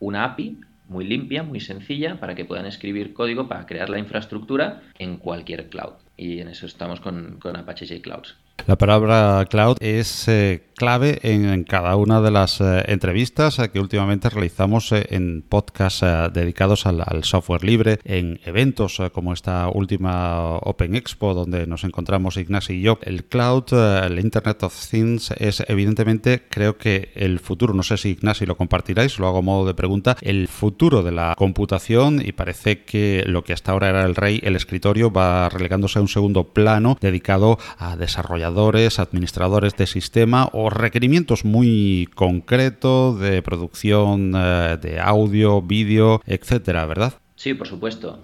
una 0.00 0.24
API 0.24 0.60
muy 0.88 1.04
limpia, 1.04 1.42
muy 1.42 1.60
sencilla, 1.60 2.18
para 2.18 2.34
que 2.34 2.44
puedan 2.44 2.66
escribir 2.66 3.12
código 3.12 3.48
para 3.48 3.66
crear 3.66 3.90
la 3.90 3.98
infraestructura 3.98 4.82
en 4.98 5.18
cualquier 5.18 5.68
cloud. 5.68 5.94
Y 6.18 6.40
en 6.40 6.48
eso 6.48 6.66
estamos 6.66 7.00
con, 7.00 7.38
con 7.38 7.56
Apache 7.56 7.86
JClouds. 7.86 8.36
La 8.66 8.76
palabra 8.76 9.46
cloud 9.48 9.78
es 9.80 10.28
eh, 10.28 10.64
clave 10.76 11.20
en, 11.22 11.64
cada 11.64 11.96
una 11.96 12.20
de 12.20 12.30
las 12.30 12.60
eh, 12.60 12.84
entrevistas 12.88 13.58
eh, 13.58 13.70
que 13.70 13.80
últimamente 13.80 14.28
realizamos 14.28 14.92
en 14.92 15.42
podcasts 15.42 16.04
dedicados 16.34 16.84
al, 16.84 17.24
software 17.24 17.64
libre, 17.64 17.98
en 18.04 18.40
eventos 18.44 19.00
como 19.12 19.32
esta 19.32 19.68
última 19.72 20.56
Open 20.56 20.96
Expo 20.96 21.32
donde 21.32 21.66
nos 21.66 21.84
encontramos 21.84 22.36
Ignacio 22.36 22.74
y 22.74 22.82
yo. 22.82 22.98
El 23.02 23.24
cloud, 23.24 23.72
el 23.72 24.18
Internet 24.18 24.62
of 24.64 24.88
Things 24.90 25.30
es 25.38 25.64
evidentemente 25.66 26.42
creo 26.50 26.76
que 26.76 27.10
el 27.14 27.38
futuro, 27.38 27.72
no 27.72 27.82
sé 27.82 27.96
si 27.96 28.10
Ignacio 28.10 28.46
lo 28.46 28.56
compartiráis, 28.56 29.18
lo 29.18 29.28
hago 29.28 29.38
a 29.38 29.42
modo 29.42 29.66
de 29.66 29.74
pregunta, 29.74 30.16
el 30.20 30.46
futuro 30.48 31.02
de 31.02 31.12
la 31.12 31.34
computación 31.38 32.20
y 32.22 32.32
parece 32.32 32.82
que 32.82 33.24
lo 33.26 33.44
que 33.44 33.54
hasta 33.54 33.72
ahora 33.72 33.88
era 33.88 34.04
el 34.04 34.14
rey, 34.14 34.40
el 34.44 34.56
escritorio, 34.56 35.10
va 35.10 35.48
relegándose 35.48 35.98
a 35.98 36.02
un 36.02 36.07
segundo 36.08 36.44
plano 36.44 36.96
dedicado 37.00 37.58
a 37.78 37.96
desarrolladores, 37.96 38.98
administradores 38.98 39.76
de 39.76 39.86
sistema 39.86 40.48
o 40.52 40.70
requerimientos 40.70 41.44
muy 41.44 42.08
concretos 42.14 43.20
de 43.20 43.42
producción 43.42 44.32
eh, 44.36 44.78
de 44.80 45.00
audio, 45.00 45.62
vídeo, 45.62 46.20
etcétera, 46.26 46.86
¿verdad? 46.86 47.14
Sí, 47.36 47.54
por 47.54 47.68
supuesto. 47.68 48.18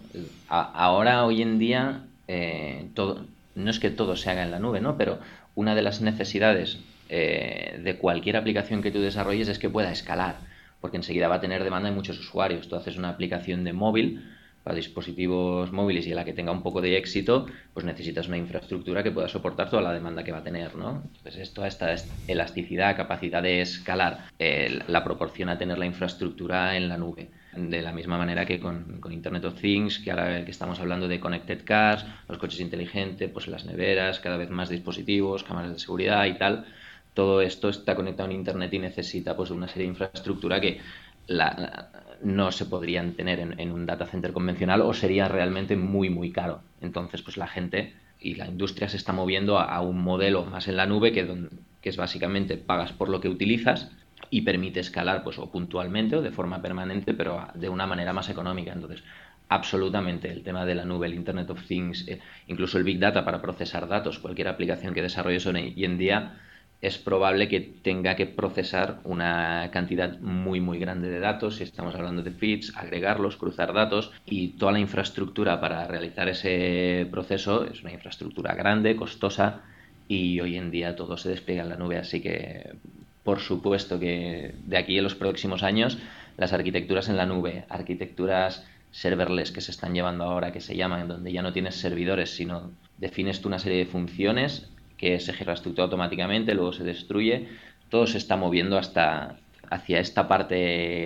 ahora, 0.48 1.24
hoy 1.24 1.42
en 1.42 1.58
día, 1.58 2.04
eh, 2.26 2.88
todo, 2.94 3.26
no 3.54 3.70
es 3.70 3.78
que 3.78 3.90
todo 3.90 4.16
se 4.16 4.30
haga 4.30 4.42
en 4.42 4.50
la 4.50 4.58
nube, 4.58 4.80
¿no? 4.80 4.96
Pero 4.96 5.18
una 5.54 5.74
de 5.74 5.82
las 5.82 6.00
necesidades 6.00 6.78
eh, 7.08 7.80
de 7.82 7.96
cualquier 7.96 8.36
aplicación 8.36 8.82
que 8.82 8.90
tú 8.90 9.00
desarrolles 9.00 9.48
es 9.48 9.58
que 9.58 9.70
pueda 9.70 9.92
escalar, 9.92 10.36
porque 10.80 10.96
enseguida 10.96 11.28
va 11.28 11.36
a 11.36 11.40
tener 11.40 11.62
demanda 11.62 11.88
de 11.88 11.94
muchos 11.94 12.18
usuarios. 12.18 12.68
Tú 12.68 12.76
haces 12.76 12.96
una 12.96 13.10
aplicación 13.10 13.62
de 13.62 13.72
móvil 13.72 14.24
para 14.64 14.76
dispositivos 14.76 15.70
móviles 15.72 16.06
y 16.06 16.10
en 16.10 16.16
la 16.16 16.24
que 16.24 16.32
tenga 16.32 16.50
un 16.50 16.62
poco 16.62 16.80
de 16.80 16.96
éxito, 16.96 17.46
pues 17.74 17.84
necesitas 17.84 18.28
una 18.28 18.38
infraestructura 18.38 19.02
que 19.02 19.10
pueda 19.12 19.28
soportar 19.28 19.68
toda 19.68 19.82
la 19.82 19.92
demanda 19.92 20.24
que 20.24 20.32
va 20.32 20.38
a 20.38 20.42
tener, 20.42 20.74
¿no? 20.74 21.02
Entonces, 21.04 21.36
esto, 21.36 21.66
esta 21.66 21.94
elasticidad, 22.26 22.96
capacidad 22.96 23.42
de 23.42 23.60
escalar, 23.60 24.24
eh, 24.38 24.80
la 24.88 25.04
proporciona 25.04 25.58
tener 25.58 25.76
la 25.76 25.84
infraestructura 25.84 26.76
en 26.76 26.88
la 26.88 26.96
nube. 26.96 27.28
De 27.54 27.82
la 27.82 27.92
misma 27.92 28.18
manera 28.18 28.46
que 28.46 28.58
con, 28.58 29.00
Internet 29.10 29.44
of 29.44 29.60
Things, 29.60 30.00
que 30.00 30.10
ahora 30.10 30.44
que 30.44 30.50
estamos 30.50 30.80
hablando 30.80 31.06
de 31.08 31.20
Connected 31.20 31.62
Cars, 31.64 32.04
los 32.26 32.38
coches 32.38 32.58
inteligentes, 32.58 33.30
pues 33.30 33.46
las 33.46 33.66
neveras, 33.66 34.18
cada 34.18 34.38
vez 34.38 34.50
más 34.50 34.70
dispositivos, 34.70 35.44
cámaras 35.44 35.72
de 35.72 35.78
seguridad 35.78 36.24
y 36.24 36.34
tal, 36.34 36.64
todo 37.12 37.42
esto 37.42 37.68
está 37.68 37.94
conectado 37.94 38.30
en 38.30 38.36
Internet 38.36 38.72
y 38.72 38.78
necesita 38.80 39.36
pues 39.36 39.50
una 39.50 39.68
serie 39.68 39.84
de 39.84 39.90
infraestructura 39.90 40.60
que 40.60 40.80
la, 41.28 41.90
no 42.24 42.50
se 42.52 42.66
podrían 42.66 43.12
tener 43.12 43.38
en, 43.38 43.70
un 43.70 43.86
data 43.86 44.06
center 44.06 44.32
convencional 44.32 44.80
o 44.80 44.94
sería 44.94 45.28
realmente 45.28 45.76
muy, 45.76 46.10
muy 46.10 46.32
caro. 46.32 46.62
Entonces, 46.80 47.22
pues 47.22 47.36
la 47.36 47.46
gente 47.46 47.94
y 48.20 48.34
la 48.34 48.46
industria 48.46 48.88
se 48.88 48.96
está 48.96 49.12
moviendo 49.12 49.58
a, 49.58 49.80
un 49.82 50.02
modelo 50.02 50.44
más 50.44 50.66
en 50.66 50.76
la 50.76 50.86
nube 50.86 51.12
que, 51.12 51.48
es 51.82 51.96
básicamente 51.96 52.56
pagas 52.56 52.92
por 52.92 53.10
lo 53.10 53.20
que 53.20 53.28
utilizas 53.28 53.90
y 54.30 54.40
permite 54.40 54.80
escalar 54.80 55.22
pues 55.22 55.38
o 55.38 55.50
puntualmente 55.50 56.16
o 56.16 56.22
de 56.22 56.30
forma 56.30 56.62
permanente, 56.62 57.12
pero 57.12 57.46
de 57.54 57.68
una 57.68 57.86
manera 57.86 58.14
más 58.14 58.30
económica. 58.30 58.72
Entonces, 58.72 59.04
absolutamente 59.48 60.30
el 60.30 60.42
tema 60.42 60.64
de 60.64 60.74
la 60.74 60.86
nube, 60.86 61.06
el 61.06 61.14
Internet 61.14 61.50
of 61.50 61.66
Things, 61.66 62.08
eh, 62.08 62.20
incluso 62.46 62.78
el 62.78 62.84
Big 62.84 62.98
Data 62.98 63.24
para 63.24 63.42
procesar 63.42 63.86
datos, 63.86 64.18
cualquier 64.18 64.48
aplicación 64.48 64.94
que 64.94 65.02
desarrolles 65.02 65.46
hoy 65.46 65.74
en 65.84 65.98
día 65.98 66.40
es 66.84 66.98
probable 66.98 67.48
que 67.48 67.60
tenga 67.60 68.14
que 68.14 68.26
procesar 68.26 69.00
una 69.04 69.70
cantidad 69.72 70.20
muy 70.20 70.60
muy 70.60 70.78
grande 70.78 71.08
de 71.08 71.18
datos, 71.18 71.56
si 71.56 71.64
estamos 71.64 71.94
hablando 71.94 72.22
de 72.22 72.30
feeds, 72.30 72.76
agregarlos, 72.76 73.36
cruzar 73.36 73.72
datos 73.72 74.12
y 74.26 74.48
toda 74.58 74.72
la 74.72 74.80
infraestructura 74.80 75.62
para 75.62 75.86
realizar 75.86 76.28
ese 76.28 77.08
proceso 77.10 77.64
es 77.64 77.82
una 77.82 77.92
infraestructura 77.92 78.54
grande, 78.54 78.96
costosa 78.96 79.62
y 80.08 80.40
hoy 80.40 80.56
en 80.56 80.70
día 80.70 80.94
todo 80.94 81.16
se 81.16 81.30
despliega 81.30 81.62
en 81.62 81.70
la 81.70 81.76
nube, 81.76 81.96
así 81.96 82.20
que 82.20 82.74
por 83.22 83.40
supuesto 83.40 83.98
que 83.98 84.54
de 84.66 84.76
aquí 84.76 84.98
en 84.98 85.04
los 85.04 85.14
próximos 85.14 85.62
años 85.62 85.96
las 86.36 86.52
arquitecturas 86.52 87.08
en 87.08 87.16
la 87.16 87.24
nube, 87.24 87.64
arquitecturas 87.70 88.66
serverless 88.90 89.52
que 89.52 89.62
se 89.62 89.70
están 89.70 89.94
llevando 89.94 90.24
ahora, 90.24 90.52
que 90.52 90.60
se 90.60 90.76
llaman, 90.76 91.08
donde 91.08 91.32
ya 91.32 91.40
no 91.40 91.54
tienes 91.54 91.76
servidores, 91.76 92.36
sino 92.36 92.72
defines 92.98 93.40
tú 93.40 93.48
una 93.48 93.58
serie 93.58 93.78
de 93.78 93.86
funciones 93.86 94.70
que 95.04 95.20
se 95.20 95.32
estructura 95.32 95.84
automáticamente, 95.84 96.54
luego 96.54 96.72
se 96.72 96.82
destruye, 96.82 97.46
todo 97.90 98.06
se 98.06 98.16
está 98.16 98.36
moviendo 98.38 98.78
hasta 98.78 99.36
hacia 99.70 100.00
esta 100.00 100.26
parte 100.28 100.54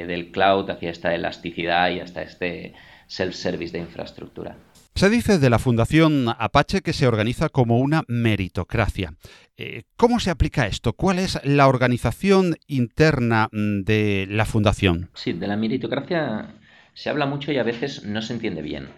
del 0.07 0.31
cloud, 0.31 0.71
hacia 0.71 0.91
esta 0.91 1.15
elasticidad 1.17 1.91
y 1.91 1.99
hasta 1.99 2.23
este 2.23 2.75
self-service 3.09 3.73
de 3.73 3.81
infraestructura. 3.81 4.57
Se 4.95 5.11
dice 5.11 5.39
de 5.39 5.51
la 5.51 5.59
Fundación 5.59 6.27
Apache 6.39 6.81
que 6.81 6.93
se 6.93 7.09
organiza 7.09 7.49
como 7.49 7.79
una 7.79 8.05
meritocracia. 8.07 9.15
Eh, 9.57 9.83
¿Cómo 9.97 10.21
se 10.21 10.31
aplica 10.31 10.69
esto? 10.69 10.93
¿Cuál 10.93 11.19
es 11.19 11.41
la 11.43 11.67
organización 11.67 12.57
interna 12.69 13.49
mm, 13.51 13.83
de 13.83 14.27
la 14.29 14.45
Fundación? 14.45 15.11
Sí, 15.15 15.33
de 15.33 15.47
la 15.49 15.57
meritocracia 15.57 16.55
se 16.95 17.11
habla 17.11 17.27
mucho 17.27 17.51
y 17.51 17.59
a 17.59 17.65
veces 17.65 18.05
no 18.05 18.23
se 18.23 18.35
entiende 18.35 18.63
bien. 18.63 18.89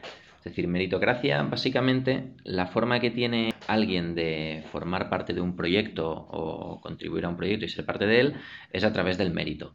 Es 0.40 0.44
decir, 0.44 0.68
meritocracia, 0.68 1.42
básicamente, 1.42 2.32
la 2.44 2.66
forma 2.66 2.98
que 2.98 3.10
tiene 3.10 3.52
alguien 3.68 4.14
de 4.14 4.64
formar 4.72 5.10
parte 5.10 5.34
de 5.34 5.42
un 5.42 5.54
proyecto 5.54 6.10
o 6.10 6.80
contribuir 6.80 7.26
a 7.26 7.28
un 7.28 7.36
proyecto 7.36 7.66
y 7.66 7.68
ser 7.68 7.84
parte 7.84 8.06
de 8.06 8.20
él 8.20 8.34
es 8.72 8.82
a 8.84 8.92
través 8.94 9.18
del 9.18 9.34
mérito. 9.34 9.74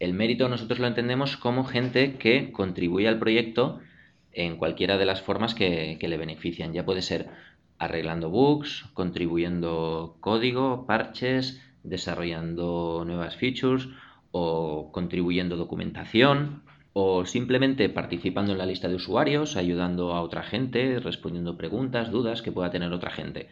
El 0.00 0.12
mérito 0.12 0.50
nosotros 0.50 0.78
lo 0.78 0.88
entendemos 0.88 1.38
como 1.38 1.64
gente 1.64 2.16
que 2.16 2.52
contribuye 2.52 3.08
al 3.08 3.18
proyecto 3.18 3.80
en 4.32 4.56
cualquiera 4.56 4.98
de 4.98 5.06
las 5.06 5.22
formas 5.22 5.54
que, 5.54 5.96
que 5.98 6.08
le 6.08 6.18
benefician. 6.18 6.74
Ya 6.74 6.84
puede 6.84 7.00
ser 7.00 7.30
arreglando 7.78 8.28
bugs, 8.28 8.84
contribuyendo 8.92 10.18
código, 10.20 10.84
parches, 10.86 11.62
desarrollando 11.82 13.04
nuevas 13.06 13.36
features 13.36 13.88
o 14.32 14.90
contribuyendo 14.92 15.56
documentación 15.56 16.63
o 16.94 17.26
simplemente 17.26 17.88
participando 17.88 18.52
en 18.52 18.58
la 18.58 18.66
lista 18.66 18.88
de 18.88 18.94
usuarios, 18.94 19.56
ayudando 19.56 20.12
a 20.12 20.22
otra 20.22 20.44
gente, 20.44 21.00
respondiendo 21.00 21.56
preguntas, 21.56 22.10
dudas 22.10 22.40
que 22.40 22.52
pueda 22.52 22.70
tener 22.70 22.92
otra 22.92 23.10
gente. 23.10 23.48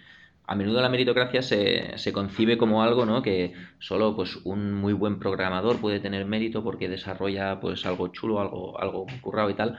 A 0.47 0.55
menudo 0.55 0.81
la 0.81 0.89
meritocracia 0.89 1.43
se, 1.43 1.99
se 1.99 2.13
concibe 2.13 2.57
como 2.57 2.83
algo 2.85 3.05
¿no? 3.05 3.21
que 3.21 3.53
solo 3.81 4.15
pues, 4.15 4.37
un 4.45 4.73
muy 4.73 4.93
buen 4.93 5.19
programador 5.19 5.81
puede 5.81 5.99
tener 5.99 6.25
mérito 6.25 6.63
porque 6.63 6.89
desarrolla 6.89 7.59
pues, 7.59 7.85
algo 7.85 8.09
chulo, 8.09 8.41
algo, 8.41 8.81
algo 8.81 9.07
currado 9.21 9.51
y 9.51 9.55
tal. 9.55 9.79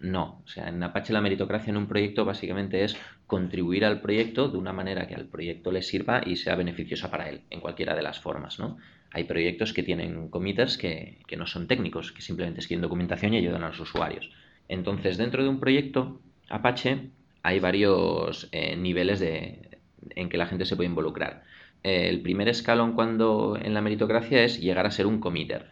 No, 0.00 0.42
o 0.44 0.48
sea, 0.48 0.68
en 0.68 0.82
Apache 0.82 1.12
la 1.12 1.20
meritocracia 1.20 1.70
en 1.70 1.76
un 1.76 1.88
proyecto 1.88 2.24
básicamente 2.24 2.84
es 2.84 2.96
contribuir 3.26 3.84
al 3.84 4.00
proyecto 4.00 4.48
de 4.48 4.56
una 4.56 4.72
manera 4.72 5.06
que 5.06 5.14
al 5.14 5.26
proyecto 5.26 5.70
le 5.70 5.82
sirva 5.82 6.22
y 6.24 6.36
sea 6.36 6.54
beneficiosa 6.54 7.10
para 7.10 7.28
él, 7.28 7.42
en 7.50 7.60
cualquiera 7.60 7.94
de 7.94 8.02
las 8.02 8.20
formas, 8.20 8.58
¿no? 8.58 8.78
Hay 9.16 9.24
proyectos 9.24 9.72
que 9.72 9.82
tienen 9.82 10.28
committers 10.28 10.76
que, 10.76 11.16
no 11.38 11.46
son 11.46 11.66
técnicos, 11.66 12.12
que 12.12 12.20
simplemente 12.20 12.60
escriben 12.60 12.82
documentación 12.82 13.32
y 13.32 13.38
ayudan 13.38 13.64
a 13.64 13.68
los 13.68 13.80
usuarios. 13.80 14.30
Entonces, 14.68 15.16
dentro 15.16 15.42
de 15.42 15.48
un 15.48 15.58
proyecto 15.58 16.20
Apache 16.50 17.08
hay 17.42 17.58
varios 17.58 18.50
eh, 18.52 18.76
niveles 18.76 19.18
de, 19.18 19.78
en 20.10 20.28
que 20.28 20.36
la 20.36 20.44
gente 20.44 20.66
se 20.66 20.76
puede 20.76 20.90
involucrar. 20.90 21.44
el 21.82 22.20
primer 22.20 22.50
escalón 22.50 22.92
cuando 22.92 23.56
en 23.58 23.72
la 23.72 23.80
meritocracia 23.80 24.44
es 24.44 24.60
llegar 24.60 24.84
a 24.84 24.90
ser 24.90 25.06
un 25.06 25.18
committer. 25.18 25.70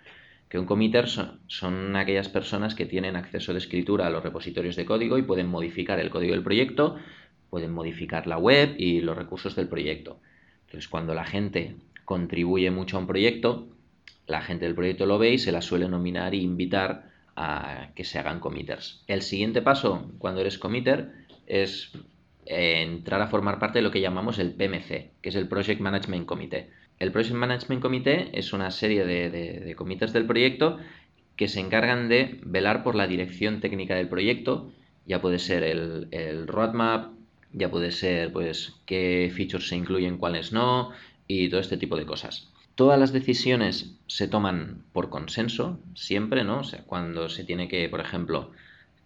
Que 0.48 0.58
un 0.58 0.64
committer 0.64 1.06
son, 1.06 1.40
son, 1.46 1.96
aquellas 1.96 2.30
personas 2.30 2.74
que 2.74 2.86
tienen 2.86 3.14
acceso 3.14 3.52
de 3.52 3.58
escritura 3.58 4.06
a 4.06 4.10
los 4.10 4.22
repositorios 4.22 4.74
de 4.74 4.86
código 4.86 5.18
y 5.18 5.22
pueden 5.22 5.48
modificar 5.48 6.00
el 6.00 6.08
código 6.08 6.32
del 6.32 6.42
proyecto, 6.42 6.96
pueden 7.50 7.72
modificar 7.72 8.26
la 8.26 8.38
web 8.38 8.74
y 8.78 9.02
los 9.02 9.18
recursos 9.18 9.54
del 9.54 9.68
proyecto. 9.68 10.18
Entonces, 10.64 10.88
cuando 10.88 11.12
la 11.12 11.26
gente 11.26 11.76
contribuye 12.04 12.70
mucho 12.70 12.96
a 12.96 13.00
un 13.00 13.06
proyecto, 13.06 13.68
la 14.26 14.40
gente 14.40 14.64
del 14.64 14.74
proyecto 14.74 15.06
lo 15.06 15.18
ve 15.18 15.32
y 15.34 15.38
se 15.38 15.52
la 15.52 15.62
suele 15.62 15.88
nominar 15.88 16.34
e 16.34 16.38
invitar 16.38 17.10
a 17.36 17.90
que 17.94 18.04
se 18.04 18.18
hagan 18.18 18.40
committers. 18.40 19.02
El 19.06 19.22
siguiente 19.22 19.62
paso, 19.62 20.10
cuando 20.18 20.40
eres 20.40 20.58
committer, 20.58 21.12
es 21.46 21.92
eh, 22.46 22.82
entrar 22.82 23.20
a 23.20 23.26
formar 23.26 23.58
parte 23.58 23.78
de 23.78 23.82
lo 23.82 23.90
que 23.90 24.00
llamamos 24.00 24.38
el 24.38 24.52
PMC, 24.52 25.10
que 25.20 25.28
es 25.28 25.34
el 25.34 25.48
Project 25.48 25.80
Management 25.80 26.26
Committee. 26.26 26.70
El 26.98 27.10
Project 27.10 27.34
Management 27.34 27.82
Committee 27.82 28.30
es 28.32 28.52
una 28.52 28.70
serie 28.70 29.04
de, 29.04 29.30
de, 29.30 29.74
committers 29.74 30.12
del 30.12 30.26
proyecto 30.26 30.78
que 31.36 31.48
se 31.48 31.60
encargan 31.60 32.08
de 32.08 32.38
velar 32.44 32.84
por 32.84 32.94
la 32.94 33.08
dirección 33.08 33.60
técnica 33.60 33.96
del 33.96 34.08
proyecto, 34.08 34.70
ya 35.04 35.20
puede 35.20 35.40
ser 35.40 35.64
el, 35.64 36.08
el 36.12 36.46
roadmap, 36.46 37.12
ya 37.52 37.70
puede 37.70 37.90
ser 37.90 38.32
pues 38.32 38.74
qué 38.86 39.30
features 39.34 39.68
se 39.68 39.76
incluyen, 39.76 40.16
cuáles 40.18 40.52
no, 40.52 40.92
y 41.26 41.48
todo 41.48 41.60
este 41.60 41.76
tipo 41.76 41.96
de 41.96 42.06
cosas. 42.06 42.50
Todas 42.74 42.98
las 42.98 43.12
decisiones 43.12 43.96
se 44.06 44.28
toman 44.28 44.84
por 44.92 45.08
consenso, 45.08 45.78
siempre, 45.94 46.44
¿no? 46.44 46.60
O 46.60 46.64
sea, 46.64 46.82
cuando 46.84 47.28
se 47.28 47.44
tiene 47.44 47.68
que, 47.68 47.88
por 47.88 48.00
ejemplo, 48.00 48.50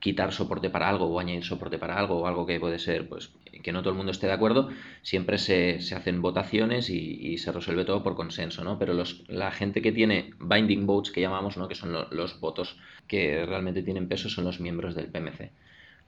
quitar 0.01 0.33
soporte 0.33 0.71
para 0.71 0.89
algo 0.89 1.07
o 1.07 1.19
añadir 1.19 1.45
soporte 1.45 1.79
para 1.79 1.99
algo 1.99 2.19
o 2.19 2.27
algo 2.27 2.47
que 2.47 2.61
puede 2.61 2.79
ser, 2.79 3.09
pues, 3.09 3.31
que 3.63 3.73
no 3.73 3.81
todo 3.81 3.91
el 3.91 3.97
mundo 3.97 4.13
esté 4.13 4.27
de 4.27 4.33
acuerdo, 4.33 4.71
siempre 5.03 5.39
se, 5.39 5.81
hacen 5.95 6.23
votaciones 6.23 6.89
y, 6.89 7.37
se 7.39 7.53
resuelve 7.53 7.85
todo 7.85 8.03
por 8.03 8.15
consenso, 8.15 8.65
¿no? 8.65 8.79
Pero 8.79 8.95
los, 8.95 9.25
la 9.29 9.51
gente 9.51 9.83
que 9.83 9.93
tiene 9.93 10.31
binding 10.41 10.87
votes, 10.87 11.13
que 11.13 11.21
llamamos, 11.21 11.57
¿no? 11.57 11.69
Que 11.69 11.75
son 11.75 11.93
los 11.93 12.41
votos 12.41 12.79
que 13.07 13.45
realmente 13.45 13.83
tienen 13.83 14.09
peso, 14.09 14.29
son 14.29 14.45
los 14.45 14.61
miembros 14.61 14.95
del 14.95 15.09
PMC. 15.09 15.51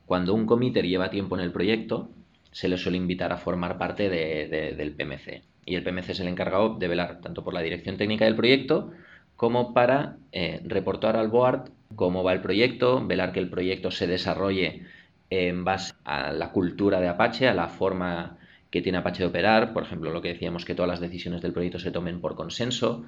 Cuando 0.06 0.34
un 0.34 0.46
committer 0.46 0.86
lleva 0.86 1.10
tiempo 1.10 1.36
en 1.36 1.42
el 1.42 1.52
proyecto, 1.52 2.10
se 2.52 2.68
les 2.68 2.80
suele 2.80 2.98
invitar 2.98 3.32
a 3.32 3.36
formar 3.36 3.78
parte 3.78 4.08
del 4.08 4.92
PMC. 4.92 5.42
Y 5.64 5.74
el 5.74 5.82
PMC 5.82 6.10
es 6.10 6.20
el 6.20 6.28
encargado 6.28 6.76
de 6.76 6.88
velar 6.88 7.20
tanto 7.20 7.44
por 7.44 7.54
la 7.54 7.62
dirección 7.62 7.96
técnica 7.96 8.24
del 8.24 8.36
proyecto 8.36 8.92
como 9.36 9.72
para 9.72 10.16
eh, 10.32 10.60
reportar 10.64 11.16
al 11.16 11.28
board 11.28 11.70
cómo 11.96 12.22
va 12.22 12.32
el 12.32 12.40
proyecto, 12.40 13.06
velar 13.06 13.32
que 13.32 13.40
el 13.40 13.48
proyecto 13.48 13.90
se 13.90 14.06
desarrolle 14.06 14.82
en 15.30 15.64
base 15.64 15.94
a 16.04 16.32
la 16.32 16.50
cultura 16.52 17.00
de 17.00 17.08
Apache, 17.08 17.48
a 17.48 17.54
la 17.54 17.68
forma 17.68 18.38
que 18.70 18.82
tiene 18.82 18.98
Apache 18.98 19.22
de 19.22 19.28
operar, 19.28 19.72
por 19.72 19.82
ejemplo, 19.82 20.10
lo 20.10 20.22
que 20.22 20.28
decíamos, 20.28 20.64
que 20.64 20.74
todas 20.74 20.88
las 20.88 21.00
decisiones 21.00 21.40
del 21.42 21.52
proyecto 21.52 21.78
se 21.78 21.90
tomen 21.90 22.20
por 22.20 22.34
consenso, 22.34 23.04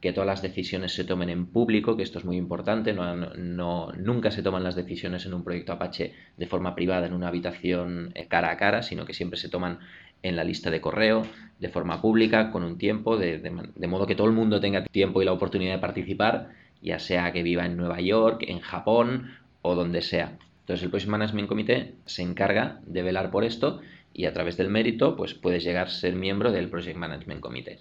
que 0.00 0.12
todas 0.12 0.26
las 0.26 0.42
decisiones 0.42 0.94
se 0.94 1.04
tomen 1.04 1.28
en 1.28 1.46
público, 1.46 1.96
que 1.96 2.02
esto 2.02 2.18
es 2.18 2.24
muy 2.24 2.36
importante, 2.36 2.92
no, 2.92 3.92
nunca 3.92 4.30
se 4.30 4.42
toman 4.42 4.64
las 4.64 4.74
decisiones 4.74 5.26
en 5.26 5.34
un 5.34 5.44
proyecto 5.44 5.72
Apache 5.72 6.14
de 6.36 6.46
forma 6.46 6.74
privada 6.74 7.06
en 7.06 7.12
una 7.12 7.28
habitación 7.28 8.12
eh, 8.14 8.26
cara 8.26 8.50
a 8.50 8.56
cara, 8.56 8.82
sino 8.82 9.04
que 9.04 9.12
siempre 9.12 9.38
se 9.38 9.48
toman 9.48 9.80
en 10.22 10.36
la 10.36 10.44
lista 10.44 10.70
de 10.70 10.80
correo, 10.80 11.22
de 11.58 11.68
forma 11.68 12.00
pública, 12.00 12.50
con 12.50 12.64
un 12.64 12.78
tiempo, 12.78 13.16
de, 13.16 13.50
modo 13.88 14.06
que 14.06 14.14
todo 14.14 14.26
el 14.26 14.32
mundo 14.32 14.60
tenga 14.60 14.84
tiempo 14.84 15.20
y 15.20 15.24
la 15.24 15.32
oportunidad 15.32 15.74
de 15.74 15.80
participar, 15.80 16.50
ya 16.82 16.98
sea 16.98 17.32
que 17.32 17.42
viva 17.42 17.66
en 17.66 17.76
Nueva 17.76 18.00
York, 18.00 18.44
en 18.48 18.60
Japón 18.60 19.30
o 19.62 19.74
donde 19.74 20.00
sea. 20.00 20.38
Entonces 20.60 20.84
el 20.84 20.90
Project 20.90 21.10
Management 21.10 21.48
Committee 21.48 21.94
se 22.06 22.22
encarga 22.22 22.80
de 22.86 23.02
velar 23.02 23.30
por 23.30 23.44
esto 23.44 23.80
y 24.14 24.24
a 24.24 24.32
través 24.32 24.56
del 24.56 24.68
mérito 24.68 25.16
pues 25.16 25.34
puedes 25.34 25.64
llegar 25.64 25.88
a 25.88 25.90
ser 25.90 26.14
miembro 26.14 26.52
del 26.52 26.68
Project 26.68 26.96
Management 26.96 27.40
Committee. 27.40 27.78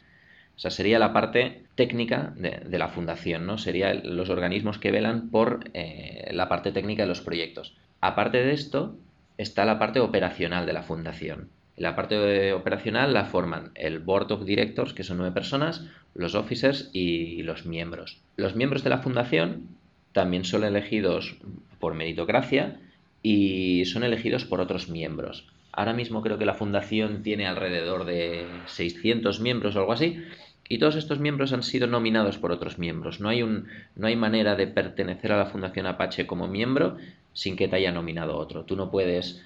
O 0.56 0.62
sea, 0.62 0.72
sería 0.72 1.00
la 1.00 1.14
parte 1.14 1.64
técnica 1.76 2.34
de, 2.36 2.78
la 2.78 2.90
fundación, 2.90 3.46
¿no? 3.46 3.58
Serían 3.58 4.02
los 4.04 4.30
organismos 4.30 4.78
que 4.78 4.92
velan 4.92 5.30
por 5.30 5.70
eh, 5.74 6.30
la 6.34 6.50
parte 6.50 6.74
técnica 6.74 7.04
de 7.04 7.08
los 7.08 7.22
proyectos. 7.22 7.78
Aparte 8.02 8.44
de 8.44 8.52
esto, 8.52 8.98
está 9.38 9.64
la 9.64 9.80
parte 9.80 10.02
operacional 10.02 10.66
de 10.66 10.74
la 10.74 10.84
fundación. 10.84 11.48
La 11.80 11.96
parte 11.96 12.52
operacional 12.52 13.14
la 13.14 13.24
forman 13.24 13.72
el 13.74 14.00
Board 14.00 14.34
of 14.34 14.44
Directors, 14.44 14.94
que 14.94 15.06
son 15.06 15.18
nueve 15.18 15.34
personas, 15.34 15.88
los 16.14 16.36
officers 16.36 16.90
y 16.92 17.42
los 17.44 17.66
miembros. 17.66 18.18
Los 18.36 18.54
miembros 18.54 18.84
de 18.84 18.90
la 18.90 18.98
fundación 18.98 19.70
también 20.12 20.44
son 20.44 20.66
elegidos 20.66 21.38
por 21.80 21.94
meritocracia 21.94 22.82
y 23.24 23.86
son 23.86 24.04
elegidos 24.04 24.44
por 24.44 24.60
otros 24.60 24.90
miembros. 24.90 25.48
Ahora 25.72 25.94
mismo 25.94 26.22
creo 26.22 26.38
que 26.38 26.46
la 26.46 26.56
fundación 26.56 27.24
tiene 27.24 27.48
alrededor 27.48 28.04
de 28.04 28.46
600 28.66 29.40
miembros 29.40 29.78
o 29.78 29.80
algo 29.80 29.94
así. 29.94 30.22
Y 30.68 30.80
todos 30.80 30.98
estos 30.98 31.20
miembros 31.20 31.54
han 31.54 31.64
sido 31.64 31.88
nominados 31.88 32.38
por 32.38 32.52
otros 32.52 32.78
miembros. 32.78 33.22
No 33.22 33.30
hay, 33.30 33.42
un, 33.42 33.68
no 33.96 34.08
hay 34.08 34.18
manera 34.18 34.58
de 34.58 34.68
pertenecer 34.68 35.32
a 35.32 35.38
la 35.38 35.46
Fundación 35.46 35.86
Apache 35.86 36.28
como 36.28 36.50
miembro 36.50 36.98
sin 37.32 37.56
que 37.56 37.70
te 37.70 37.78
haya 37.78 37.94
nominado 37.94 38.38
otro. 38.38 38.66
Tú 38.66 38.76
no 38.76 38.92
puedes 38.92 39.42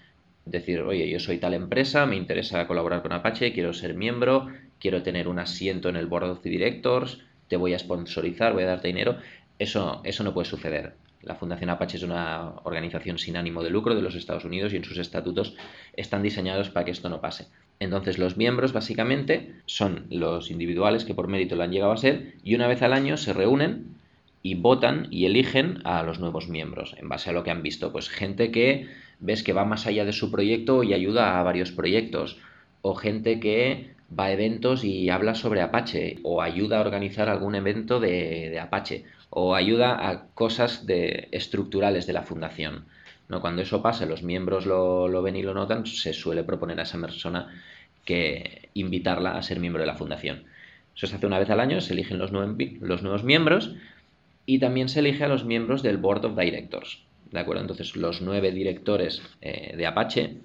decir, 0.46 0.82
oye, 0.82 1.10
yo 1.10 1.20
soy 1.20 1.38
tal 1.38 1.54
empresa, 1.54 2.06
me 2.06 2.16
interesa 2.16 2.68
colaborar 2.68 3.02
con 3.02 3.14
Apache, 3.14 3.54
quiero 3.54 3.74
ser 3.74 3.94
miembro, 3.94 4.48
quiero 4.80 5.04
tener 5.04 5.28
un 5.28 5.40
asiento 5.40 5.90
en 5.90 5.96
el 5.96 6.08
Board 6.08 6.30
of 6.30 6.44
Directors, 6.44 7.20
te 7.48 7.58
voy 7.58 7.74
a 7.74 7.80
sponsorizar, 7.80 8.54
voy 8.54 8.64
a 8.64 8.68
darte 8.68 8.88
dinero. 8.88 9.18
Eso, 9.60 10.02
eso 10.04 10.24
no 10.24 10.34
puede 10.34 10.50
suceder. 10.50 10.94
La 11.22 11.36
Fundación 11.36 11.70
Apache 11.70 11.96
es 11.96 12.04
una 12.04 12.56
organización 12.64 13.18
sin 13.18 13.38
ánimo 13.38 13.64
de 13.64 13.70
lucro 13.70 13.96
de 13.96 14.02
los 14.02 14.16
Estados 14.16 14.44
Unidos 14.44 14.74
y 14.74 14.78
en 14.78 14.84
sus 14.84 14.98
estatutos 14.98 15.56
están 15.96 16.22
diseñados 16.22 16.70
para 16.70 16.84
que 16.84 16.92
esto 16.92 17.08
no 17.08 17.22
pase. 17.22 17.48
Entonces 17.80 18.18
los 18.18 18.36
miembros 18.36 18.74
básicamente 18.74 19.54
son 19.66 20.06
los 20.10 20.52
individuales 20.52 21.06
que 21.06 21.14
por 21.14 21.30
mérito 21.30 21.56
lo 21.56 21.64
han 21.64 21.72
llegado 21.72 21.94
a 21.94 21.98
ser 21.98 22.34
y 22.44 22.56
una 22.56 22.68
vez 22.68 22.82
al 22.82 22.92
año 22.92 23.16
se 23.16 23.32
reúnen 23.32 23.96
y 24.42 24.56
votan 24.56 25.08
y 25.12 25.26
eligen 25.26 25.80
a 25.86 26.04
los 26.04 26.20
nuevos 26.20 26.50
miembros 26.50 26.94
en 26.98 27.08
base 27.08 27.30
a 27.30 27.34
lo 27.34 27.44
que 27.46 27.52
han 27.52 27.64
visto. 27.64 27.94
Pues 27.94 28.10
gente 28.10 28.52
que 28.52 28.88
ves 29.20 29.44
que 29.44 29.54
va 29.54 29.66
más 29.66 29.88
allá 29.88 30.06
de 30.06 30.14
su 30.14 30.32
proyecto 30.32 30.84
y 30.84 30.94
ayuda 30.94 31.40
a 31.40 31.44
varios 31.44 31.72
proyectos 31.72 32.38
o 32.82 32.96
gente 32.96 33.40
que 33.40 33.94
va 34.18 34.26
a 34.26 34.32
eventos 34.32 34.84
y 34.84 35.10
habla 35.10 35.36
sobre 35.36 35.62
Apache 35.62 36.20
o 36.24 36.42
ayuda 36.42 36.78
a 36.78 36.82
organizar 36.82 37.30
algún 37.30 37.56
evento 37.56 38.00
de, 38.00 38.60
Apache 38.60 39.06
o 39.30 39.56
ayuda 39.56 40.10
a 40.10 40.28
cosas 40.34 40.86
de, 40.86 41.30
estructurales 41.32 42.06
de 42.06 42.14
la 42.14 42.24
fundación. 42.24 42.86
¿no? 43.30 43.42
Cuando 43.42 43.62
eso 43.62 43.82
pasa, 43.82 44.06
los 44.06 44.24
miembros 44.24 44.66
lo, 44.66 45.08
lo, 45.08 45.22
ven 45.22 45.36
y 45.36 45.42
lo 45.42 45.54
notan, 45.54 45.86
se 45.86 46.14
suele 46.14 46.44
proponer 46.44 46.80
a 46.80 46.84
esa 46.84 47.00
persona 47.00 47.50
que 48.06 48.70
invitarla 48.74 49.38
a 49.38 49.42
ser 49.42 49.60
miembro 49.60 49.82
de 49.82 49.88
la 49.88 49.96
fundación. 49.96 50.44
Eso 50.96 51.08
se 51.08 51.16
hace 51.16 51.26
una 51.26 51.40
vez 51.40 51.50
al 51.50 51.60
año, 51.60 51.82
se 51.82 51.94
eligen 51.94 52.20
los, 52.20 52.32
los 52.32 53.02
nuevos 53.02 53.24
miembros 53.24 53.76
y 54.46 54.60
también 54.60 54.90
se 54.90 55.00
elige 55.00 55.24
a 55.24 55.28
los 55.28 55.46
miembros 55.46 55.82
del 55.82 55.98
Board 55.98 56.26
of 56.26 56.38
Directors. 56.38 57.03
¿De 57.34 57.40
acuerdo? 57.40 57.62
Entonces, 57.62 57.96
los 57.96 58.22
nueve 58.22 58.52
directores 58.52 59.24
eh, 59.42 59.74
de 59.76 59.88
Apache 59.88 60.38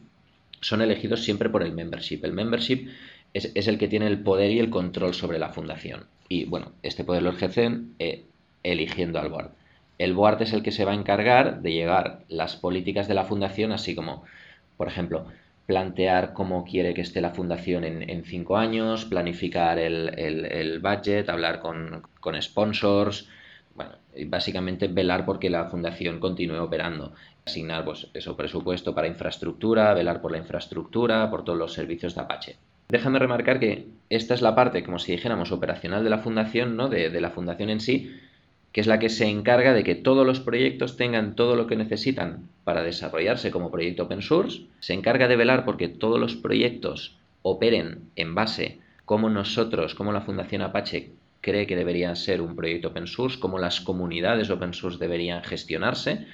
son 0.62 0.80
elegidos 0.80 1.22
siempre 1.22 1.50
por 1.50 1.62
el 1.62 1.72
membership. 1.72 2.20
El 2.22 2.32
membership 2.32 2.88
es, 3.34 3.68
el 3.68 3.76
que 3.76 3.88
tiene 3.88 4.06
el 4.06 4.22
poder 4.22 4.50
y 4.50 4.58
el 4.58 4.70
control 4.70 5.12
sobre 5.12 5.38
la 5.38 5.50
fundación. 5.50 6.06
Y 6.30 6.46
bueno, 6.46 6.72
este 6.82 7.04
poder 7.04 7.22
lo 7.22 7.30
ejercen 7.30 7.94
eh, 7.98 8.24
eligiendo 8.62 9.20
al 9.20 9.28
board. 9.28 9.50
El 9.98 10.14
board 10.14 10.40
es 10.40 10.54
el 10.54 10.62
que 10.62 10.72
se 10.72 10.86
va 10.86 10.92
a 10.92 10.94
encargar 10.94 11.60
de 11.60 11.72
llevar 11.72 12.24
las 12.28 12.56
políticas 12.56 13.06
de 13.06 13.14
la 13.14 13.24
fundación, 13.24 13.70
así 13.72 13.94
como, 13.94 14.24
por 14.78 14.88
ejemplo, 14.88 15.26
plantear 15.66 16.32
cómo 16.32 16.64
quiere 16.64 16.94
que 16.94 17.02
esté 17.02 17.20
la 17.20 17.32
fundación 17.32 17.84
en, 17.84 18.24
cinco 18.24 18.56
años, 18.56 19.04
planificar 19.04 19.78
el, 19.78 20.80
budget, 20.80 21.28
hablar 21.28 21.60
con, 21.60 22.02
con, 22.20 22.40
sponsors, 22.40 23.28
bueno, 23.78 23.92
básicamente 24.26 24.88
velar 24.88 25.24
porque 25.24 25.48
la 25.48 25.66
fundación 25.66 26.18
continúe 26.18 26.60
operando. 26.60 27.12
Asignar 27.46 27.84
pues, 27.84 28.08
eso, 28.12 28.36
presupuesto 28.36 28.92
para 28.92 29.06
infraestructura, 29.06 29.94
velar 29.94 30.20
por 30.20 30.32
la 30.32 30.38
infraestructura, 30.38 31.30
por 31.30 31.44
todos 31.44 31.58
los 31.58 31.72
servicios 31.72 32.16
de 32.16 32.20
Apache. 32.20 32.56
Déjame 32.88 33.20
remarcar 33.20 33.60
que 33.60 33.86
esta 34.10 34.34
es 34.34 34.42
la 34.42 34.56
parte, 34.56 34.82
como 34.82 34.98
si 34.98 35.12
dijéramos, 35.12 35.52
operacional 35.52 36.02
de 36.02 36.10
la 36.10 36.18
fundación, 36.18 36.76
¿no? 36.76 36.88
de, 36.88 37.08
la 37.20 37.30
fundación 37.30 37.70
en 37.70 37.80
sí, 37.80 38.16
que 38.72 38.80
es 38.80 38.88
la 38.88 38.98
que 38.98 39.10
se 39.10 39.26
encarga 39.26 39.72
de 39.74 39.84
que 39.84 39.94
todos 39.94 40.26
los 40.26 40.40
proyectos 40.40 40.96
tengan 40.96 41.36
todo 41.36 41.54
lo 41.54 41.68
que 41.68 41.76
necesitan 41.76 42.48
para 42.64 42.82
desarrollarse 42.82 43.52
como 43.52 43.70
proyecto 43.70 44.04
open 44.04 44.22
source, 44.22 44.62
se 44.80 44.94
encarga 44.94 45.28
de 45.28 45.36
velar 45.36 45.64
porque 45.64 45.86
todos 45.86 46.18
los 46.18 46.34
proyectos 46.34 47.16
operen 47.42 48.10
en 48.16 48.34
base 48.34 48.80
como 49.04 49.30
nosotros, 49.30 49.94
como 49.94 50.12
la 50.12 50.22
Fundación 50.22 50.62
Apache 50.62 51.12
cree 51.48 51.66
que 51.66 51.76
debería 51.76 52.14
ser 52.14 52.42
un 52.42 52.54
proyecto 52.54 52.88
open 52.88 53.06
source, 53.06 53.40
como 53.40 53.58
las 53.58 53.80
comunidades 53.80 54.50
open 54.50 54.74
source 54.74 54.98
deberían 54.98 55.42
gestionarse, 55.42 56.26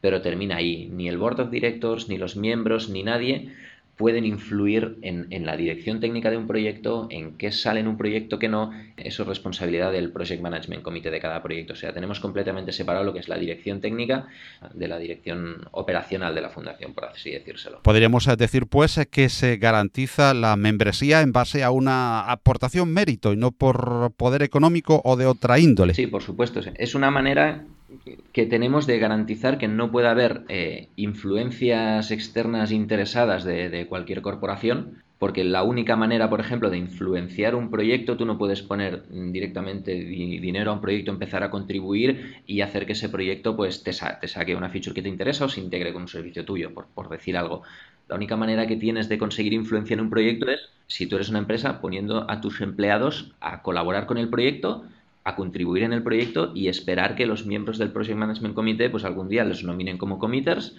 pero 0.00 0.22
termina 0.22 0.56
ahí. 0.56 0.88
Ni 0.90 1.08
el 1.08 1.18
board 1.18 1.40
of 1.40 1.50
directors, 1.50 2.08
ni 2.08 2.16
los 2.16 2.36
miembros, 2.36 2.88
ni 2.88 3.02
nadie 3.02 3.52
pueden 3.96 4.24
influir 4.24 4.98
en, 5.02 5.46
la 5.46 5.56
dirección 5.56 6.00
técnica 6.00 6.30
de 6.30 6.36
un 6.36 6.46
proyecto, 6.46 7.06
en 7.10 7.36
qué 7.36 7.52
sale 7.52 7.80
en 7.80 7.88
un 7.88 7.96
proyecto, 7.96 8.38
que 8.38 8.48
no. 8.48 8.72
Eso 8.96 9.22
es 9.22 9.28
responsabilidad 9.28 9.92
del 9.92 10.10
Project 10.10 10.42
Management 10.42 10.82
Committee 10.82 11.10
de 11.10 11.20
cada 11.20 11.42
proyecto. 11.42 11.74
O 11.74 11.76
sea, 11.76 11.92
tenemos 11.92 12.20
completamente 12.20 12.72
separado 12.72 13.04
lo 13.04 13.12
que 13.12 13.20
es 13.20 13.28
la 13.28 13.38
dirección 13.38 13.80
técnica 13.80 14.26
de 14.72 14.88
la 14.88 14.98
dirección 14.98 15.68
operacional 15.70 16.34
de 16.34 16.40
la 16.40 16.50
fundación, 16.50 16.94
por 16.94 17.04
así 17.04 17.30
decírselo. 17.30 17.82
Podríamos 17.82 18.26
decir, 18.36 18.66
pues, 18.66 19.00
que 19.10 19.28
se 19.28 19.56
garantiza 19.56 20.34
la 20.34 20.56
membresía 20.56 21.20
en 21.20 21.32
base 21.32 21.62
a 21.62 21.70
una 21.70 22.30
aportación 22.30 22.92
mérito 22.92 23.32
y 23.32 23.36
no 23.36 23.52
por 23.52 24.12
poder 24.16 24.42
económico 24.42 25.00
o 25.04 25.16
de 25.16 25.26
otra 25.26 25.58
índole. 25.58 25.94
Sí, 25.94 26.06
por 26.06 26.22
supuesto. 26.22 26.60
Es 26.76 26.94
una 26.94 27.10
manera 27.10 27.64
que 28.32 28.46
tenemos 28.46 28.86
de 28.86 28.98
garantizar 28.98 29.58
que 29.58 29.68
no 29.68 29.90
pueda 29.90 30.10
haber 30.10 30.44
eh, 30.48 30.88
influencias 30.96 32.10
externas 32.10 32.72
interesadas 32.72 33.44
de, 33.44 33.86
cualquier 33.88 34.22
corporación, 34.22 35.02
porque 35.18 35.44
la 35.44 35.62
única 35.62 35.96
manera, 35.96 36.28
por 36.28 36.40
ejemplo, 36.40 36.70
de 36.70 36.78
influenciar 36.78 37.54
un 37.54 37.70
proyecto, 37.70 38.16
tú 38.16 38.26
no 38.26 38.36
puedes 38.36 38.62
poner 38.62 39.04
directamente 39.08 39.94
dinero 39.94 40.70
a 40.70 40.74
un 40.74 40.80
proyecto, 40.80 41.12
empezar 41.12 41.42
a 41.42 41.50
contribuir 41.50 42.42
y 42.46 42.62
hacer 42.62 42.84
que 42.84 42.92
ese 42.92 43.08
proyecto 43.08 43.56
pues, 43.56 43.82
te, 43.82 43.92
saque 43.92 44.56
una 44.56 44.70
feature 44.70 44.94
que 44.94 45.02
te 45.02 45.08
interesa 45.08 45.44
o 45.44 45.48
se 45.48 45.60
integre 45.60 45.92
con 45.92 46.02
un 46.02 46.08
servicio 46.08 46.44
tuyo, 46.44 46.72
por 46.74 47.08
decir 47.08 47.36
algo. 47.36 47.62
La 48.08 48.16
única 48.16 48.36
manera 48.36 48.66
que 48.66 48.76
tienes 48.76 49.08
de 49.08 49.18
conseguir 49.18 49.52
influencia 49.54 49.94
en 49.94 50.00
un 50.00 50.10
proyecto 50.10 50.50
es, 50.50 50.60
si 50.86 51.06
tú 51.06 51.16
eres 51.16 51.30
una 51.30 51.38
empresa, 51.38 51.80
poniendo 51.80 52.30
a 52.30 52.40
tus 52.40 52.60
empleados 52.60 53.32
a 53.40 53.62
colaborar 53.62 54.06
con 54.06 54.18
el 54.18 54.28
proyecto 54.28 54.84
a 55.24 55.36
contribuir 55.36 55.82
en 55.82 55.92
el 55.92 56.02
proyecto 56.02 56.52
y 56.54 56.68
esperar 56.68 57.16
que 57.16 57.26
los 57.26 57.46
miembros 57.46 57.78
del 57.78 57.90
Project 57.90 58.16
Management 58.16 58.54
Committee 58.54 58.90
pues 58.90 59.04
algún 59.04 59.28
día 59.28 59.44
los 59.44 59.64
nominen 59.64 59.96
como 59.96 60.18
committers 60.18 60.76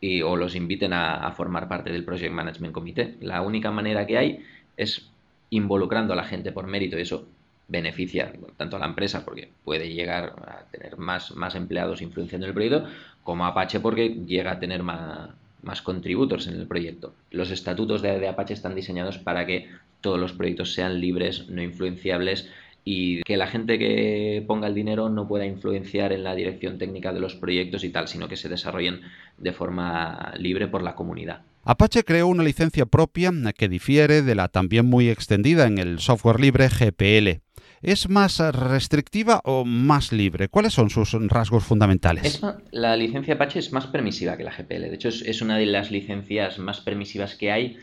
y, 0.00 0.22
o 0.22 0.36
los 0.36 0.54
inviten 0.54 0.92
a, 0.92 1.30
formar 1.32 1.68
parte 1.68 1.90
del 1.90 2.04
Project 2.04 2.32
Management 2.32 2.72
Committee. 2.72 3.16
La 3.20 3.42
única 3.42 3.72
manera 3.72 4.06
que 4.06 4.16
hay 4.16 4.44
es 4.76 5.10
involucrando 5.50 6.12
a 6.12 6.16
la 6.16 6.24
gente 6.24 6.52
por 6.52 6.68
mérito 6.68 6.96
y 6.96 7.02
eso 7.02 7.26
beneficia 7.66 8.32
tanto 8.56 8.76
a 8.76 8.78
la 8.78 8.86
empresa 8.86 9.24
porque 9.24 9.50
puede 9.64 9.92
llegar 9.92 10.34
a 10.46 10.70
tener 10.70 10.96
más, 10.96 11.34
más 11.34 11.54
empleados 11.56 12.00
influenciando 12.00 12.46
el 12.46 12.54
proyecto 12.54 12.86
como 13.24 13.44
a 13.44 13.48
Apache 13.48 13.80
porque 13.80 14.08
llega 14.08 14.52
a 14.52 14.60
tener 14.60 14.82
más, 14.84 15.30
más 15.62 15.82
contributors 15.82 16.46
en 16.46 16.54
el 16.54 16.68
proyecto. 16.68 17.12
Los 17.32 17.50
estatutos 17.50 18.00
de, 18.00 18.18
de 18.20 18.28
Apache 18.28 18.54
están 18.54 18.76
diseñados 18.76 19.18
para 19.18 19.44
que 19.44 19.68
todos 20.00 20.20
los 20.20 20.32
proyectos 20.32 20.72
sean 20.72 21.00
libres, 21.00 21.48
no 21.48 21.60
influenciables 21.60 22.48
y 22.90 23.22
que 23.24 23.36
la 23.36 23.46
gente 23.46 23.78
que 23.78 24.42
ponga 24.46 24.66
el 24.66 24.74
dinero 24.74 25.10
no 25.10 25.28
pueda 25.28 25.44
influenciar 25.44 26.10
en 26.10 26.24
la 26.24 26.34
dirección 26.34 26.78
técnica 26.78 27.12
de 27.12 27.20
los 27.20 27.34
proyectos 27.34 27.84
y 27.84 27.90
tal, 27.90 28.08
sino 28.08 28.28
que 28.28 28.36
se 28.36 28.48
desarrollen 28.48 29.02
de 29.36 29.52
forma 29.52 30.32
libre 30.38 30.68
por 30.68 30.82
la 30.82 30.94
comunidad. 30.94 31.42
Apache 31.64 32.02
creó 32.02 32.28
una 32.28 32.42
licencia 32.42 32.86
propia 32.86 33.30
que 33.54 33.68
difiere 33.68 34.22
de 34.22 34.34
la 34.34 34.48
también 34.48 34.86
muy 34.86 35.10
extendida 35.10 35.66
en 35.66 35.76
el 35.76 35.98
software 35.98 36.40
libre 36.40 36.66
GPL. 36.70 37.42
¿Es 37.82 38.08
más 38.08 38.38
restrictiva 38.38 39.42
o 39.44 39.66
más 39.66 40.10
libre? 40.10 40.48
¿Cuáles 40.48 40.72
son 40.72 40.88
sus 40.88 41.12
rasgos 41.28 41.64
fundamentales? 41.64 42.40
la 42.70 42.96
licencia 42.96 43.34
Apache 43.34 43.58
es 43.58 43.70
más 43.70 43.86
permisiva 43.86 44.38
que 44.38 44.44
la 44.44 44.50
GPL. 44.50 44.88
De 44.88 44.94
hecho, 44.94 45.10
es, 45.10 45.42
una 45.42 45.58
de 45.58 45.66
las 45.66 45.90
licencias 45.90 46.58
más 46.58 46.80
permisivas 46.80 47.34
que 47.34 47.52
hay 47.52 47.76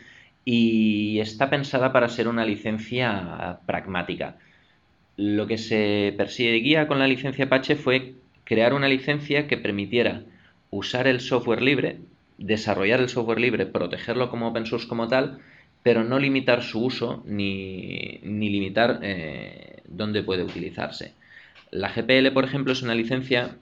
y 0.44 1.20
está 1.20 1.48
pensada 1.48 1.92
para 1.92 2.08
ser 2.08 2.26
una 2.26 2.44
licencia 2.44 3.60
pragmática. 3.66 4.38
Lo 5.16 5.46
que 5.46 5.58
se 5.58 6.14
perseguía 6.16 6.86
con 6.86 6.98
la 6.98 7.08
licencia 7.08 7.46
Apache 7.46 7.76
fue 7.76 8.14
crear 8.44 8.74
una 8.74 8.88
licencia 8.88 9.46
que 9.48 9.56
permitiera 9.56 10.22
usar 10.70 11.06
el 11.06 11.20
software 11.20 11.62
libre, 11.62 11.98
desarrollar 12.38 13.00
el 13.00 13.08
software 13.08 13.40
libre, 13.40 13.66
protegerlo 13.66 14.30
como 14.30 14.48
open 14.48 14.66
source 14.66 14.88
como 14.88 15.08
tal, 15.08 15.38
pero 15.82 16.04
no 16.04 16.18
limitar 16.18 16.62
su 16.62 16.84
uso 16.84 17.22
ni, 17.26 18.18
limitar 18.22 19.00
eh, 19.02 19.82
dónde 19.86 20.22
puede 20.22 20.42
utilizarse. 20.42 21.14
La 21.70 21.88
GPL, 21.88 22.32
por 22.32 22.44
ejemplo, 22.44 22.72
es 22.72 22.82
una 22.82 22.94
licencia 22.94 23.56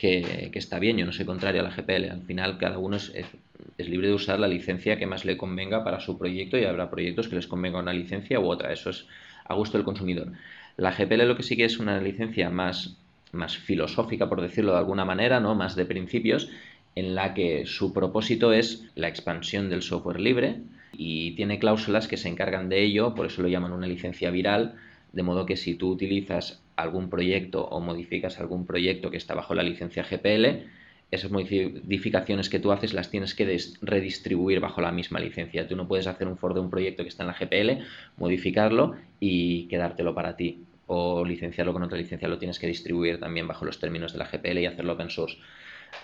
que, 0.00 0.50
está 0.54 0.78
bien, 0.78 0.96
yo 0.96 1.04
no 1.04 1.12
soy 1.12 1.26
contrario 1.26 1.60
a 1.60 1.64
la 1.64 1.70
GPL, 1.70 2.10
al 2.10 2.22
final 2.22 2.56
cada 2.56 2.78
uno 2.78 2.96
es, 2.96 3.12
libre 3.78 4.08
de 4.08 4.14
usar 4.14 4.38
la 4.38 4.48
licencia 4.48 4.98
que 4.98 5.06
más 5.06 5.24
le 5.24 5.36
convenga 5.36 5.84
para 5.84 6.00
su 6.00 6.18
proyecto 6.18 6.56
y 6.56 6.64
habrá 6.64 6.90
proyectos 6.90 7.28
que 7.28 7.36
les 7.36 7.46
convenga 7.46 7.78
una 7.78 7.92
licencia 7.92 8.40
u 8.40 8.46
otra, 8.46 8.72
eso 8.72 8.90
es 8.90 9.06
a 9.44 9.54
gusto 9.54 9.76
del 9.76 9.84
consumidor. 9.84 10.32
La 10.76 10.92
GPL 10.92 11.26
lo 11.26 11.36
que 11.36 11.42
sí 11.42 11.60
es 11.62 11.78
una 11.78 12.00
licencia 12.00 12.50
más, 12.50 12.96
más 13.32 13.56
filosófica, 13.56 14.28
por 14.28 14.40
decirlo 14.40 14.72
de 14.72 14.78
alguna 14.78 15.04
manera, 15.04 15.40
¿no? 15.40 15.54
más 15.54 15.76
de 15.76 15.84
principios, 15.84 16.48
en 16.94 17.14
la 17.14 17.34
que 17.34 17.66
su 17.66 17.92
propósito 17.92 18.52
es 18.52 18.84
la 18.94 19.08
expansión 19.08 19.70
del 19.70 19.82
software 19.82 20.20
libre 20.20 20.60
y 20.92 21.32
tiene 21.32 21.58
cláusulas 21.58 22.08
que 22.08 22.16
se 22.16 22.28
encargan 22.28 22.68
de 22.68 22.82
ello, 22.82 23.14
por 23.14 23.26
eso 23.26 23.42
lo 23.42 23.48
llaman 23.48 23.72
una 23.72 23.86
licencia 23.86 24.30
viral, 24.30 24.74
de 25.12 25.22
modo 25.22 25.46
que 25.46 25.56
si 25.56 25.74
tú 25.74 25.90
utilizas 25.90 26.62
algún 26.76 27.10
proyecto 27.10 27.64
o 27.64 27.80
modificas 27.80 28.40
algún 28.40 28.66
proyecto 28.66 29.10
que 29.10 29.16
está 29.16 29.34
bajo 29.34 29.54
la 29.54 29.62
licencia 29.62 30.04
GPL, 30.04 30.66
esas 31.10 31.30
modificaciones 31.30 32.48
que 32.48 32.60
tú 32.60 32.72
haces 32.72 32.92
las 32.92 33.10
tienes 33.10 33.34
que 33.34 33.58
redistribuir 33.82 34.60
bajo 34.60 34.80
la 34.80 34.92
misma 34.92 35.18
licencia. 35.18 35.66
Tú 35.66 35.76
no 35.76 35.88
puedes 35.88 36.06
hacer 36.06 36.28
un 36.28 36.36
for 36.36 36.54
de 36.54 36.60
un 36.60 36.70
proyecto 36.70 37.02
que 37.02 37.08
está 37.08 37.24
en 37.24 37.28
la 37.28 37.34
GPL, 37.34 37.84
modificarlo 38.16 38.94
y 39.18 39.66
quedártelo 39.66 40.14
para 40.14 40.36
ti. 40.36 40.64
O 40.86 41.24
licenciarlo 41.24 41.72
con 41.72 41.82
otra 41.82 41.98
licencia, 41.98 42.28
lo 42.28 42.38
tienes 42.38 42.58
que 42.58 42.66
distribuir 42.66 43.20
también 43.20 43.46
bajo 43.46 43.64
los 43.64 43.78
términos 43.78 44.12
de 44.12 44.18
la 44.18 44.26
GPL 44.26 44.58
y 44.58 44.66
hacerlo 44.66 44.94
open 44.94 45.10
source. 45.10 45.38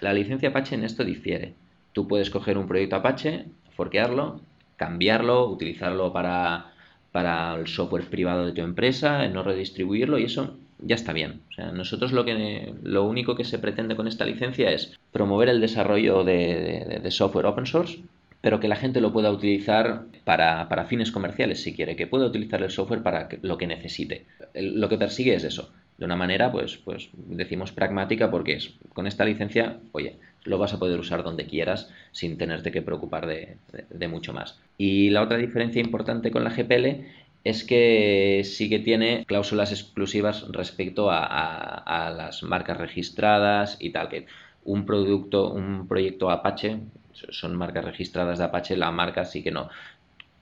La 0.00 0.12
licencia 0.12 0.48
Apache 0.48 0.74
en 0.74 0.84
esto 0.84 1.04
difiere. 1.04 1.54
Tú 1.92 2.06
puedes 2.06 2.30
coger 2.30 2.58
un 2.58 2.68
proyecto 2.68 2.96
Apache, 2.96 3.46
forquearlo, 3.76 4.40
cambiarlo, 4.76 5.48
utilizarlo 5.48 6.12
para 6.12 6.72
para 7.16 7.54
el 7.54 7.66
software 7.66 8.04
privado 8.10 8.44
de 8.44 8.52
tu 8.52 8.60
empresa, 8.60 9.26
no 9.28 9.42
redistribuirlo 9.42 10.18
y 10.18 10.24
eso 10.24 10.58
ya 10.78 10.94
está 10.94 11.12
bien. 11.12 11.40
O 11.50 11.52
sea, 11.52 11.72
nosotros 11.72 12.12
lo, 12.12 12.24
que, 12.24 12.74
lo 12.82 13.04
único 13.04 13.34
que 13.34 13.44
se 13.44 13.58
pretende 13.58 13.96
con 13.96 14.08
esta 14.08 14.24
licencia 14.24 14.70
es 14.70 14.98
promover 15.12 15.48
el 15.48 15.60
desarrollo 15.60 16.24
de, 16.24 17.06
software 17.10 17.46
open 17.46 17.66
source, 17.66 17.98
pero 18.40 18.60
que 18.60 18.68
la 18.68 18.76
gente 18.76 19.00
lo 19.00 19.12
pueda 19.12 19.30
utilizar 19.30 20.04
para, 20.24 20.84
fines 20.88 21.10
comerciales 21.10 21.62
si 21.62 21.74
quiere, 21.74 21.96
que 21.96 22.06
pueda 22.06 22.26
utilizar 22.26 22.62
el 22.62 22.70
software 22.70 23.02
para 23.02 23.28
lo 23.42 23.58
que 23.58 23.66
necesite. 23.66 24.26
lo 24.54 24.88
que 24.88 24.98
persigue 24.98 25.34
es 25.34 25.44
eso, 25.44 25.70
de 25.98 26.04
una 26.04 26.16
manera, 26.16 26.52
pues, 26.52 26.76
pues 26.76 27.08
decimos 27.14 27.72
pragmática 27.72 28.30
porque 28.30 28.54
es, 28.54 28.74
con 28.92 29.06
esta 29.06 29.24
licencia, 29.24 29.78
oye, 29.92 30.16
lo 30.44 30.58
vas 30.58 30.74
a 30.74 30.78
poder 30.78 31.00
usar 31.00 31.22
donde 31.22 31.46
quieras 31.46 31.90
sin 32.12 32.38
tenerte 32.38 32.70
que 32.70 32.82
preocupar 32.82 33.26
de, 33.26 34.08
mucho 34.08 34.32
más. 34.32 34.58
Y 34.78 35.10
la 35.10 35.22
otra 35.22 35.38
diferencia 35.38 35.80
importante 35.80 36.30
con 36.30 36.44
la 36.44 36.50
GPL 36.50 37.06
es 37.48 37.62
que 37.62 38.42
sí 38.44 38.68
que 38.68 38.80
tiene 38.80 39.24
cláusulas 39.24 39.70
exclusivas 39.70 40.44
respecto 40.50 41.10
a, 41.12 42.12
las 42.16 42.42
marcas 42.42 42.76
registradas 42.76 43.76
y 43.78 43.90
tal, 43.90 44.08
que 44.08 44.26
un 44.64 44.84
producto, 44.84 45.52
un 45.52 45.86
proyecto 45.86 46.28
Apache, 46.30 46.80
son 47.12 47.54
marcas 47.54 47.84
registradas 47.84 48.38
de 48.38 48.44
Apache, 48.44 48.76
la 48.76 48.90
marca 48.90 49.24
sí 49.24 49.44
que 49.44 49.52
no, 49.52 49.68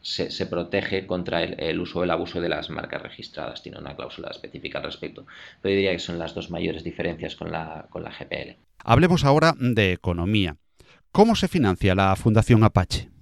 se, 0.01 0.47
protege 0.47 1.07
contra 1.07 1.43
el, 1.43 1.79
uso 1.79 1.99
o 1.99 2.05
el 2.05 2.11
abuso 2.11 2.41
de 2.41 2.49
las 2.49 2.71
marcas 2.71 3.03
registradas. 3.03 3.63
Tiene 3.63 3.79
una 3.79 3.95
cláusula 3.95 4.31
específica 4.31 4.79
al 4.79 4.85
respecto. 4.85 5.27
Pero 5.61 5.75
yo 5.75 5.77
diría 5.77 5.93
que 5.93 5.99
son 5.99 6.19
las 6.19 6.35
dos 6.35 6.51
mayores 6.51 6.85
diferencias 6.85 7.37
con 7.37 7.53
la, 7.53 7.87
con 7.91 8.03
la 8.03 8.11
GPL. 8.11 8.57
Hablemos 8.79 9.27
ahora 9.27 9.55
de 9.59 9.93
economía. 9.93 10.57
¿Cómo 11.13 11.37
se 11.37 11.49
financia 11.49 11.95
la 11.95 12.17
Fundación 12.17 12.65
Apache? 12.65 13.14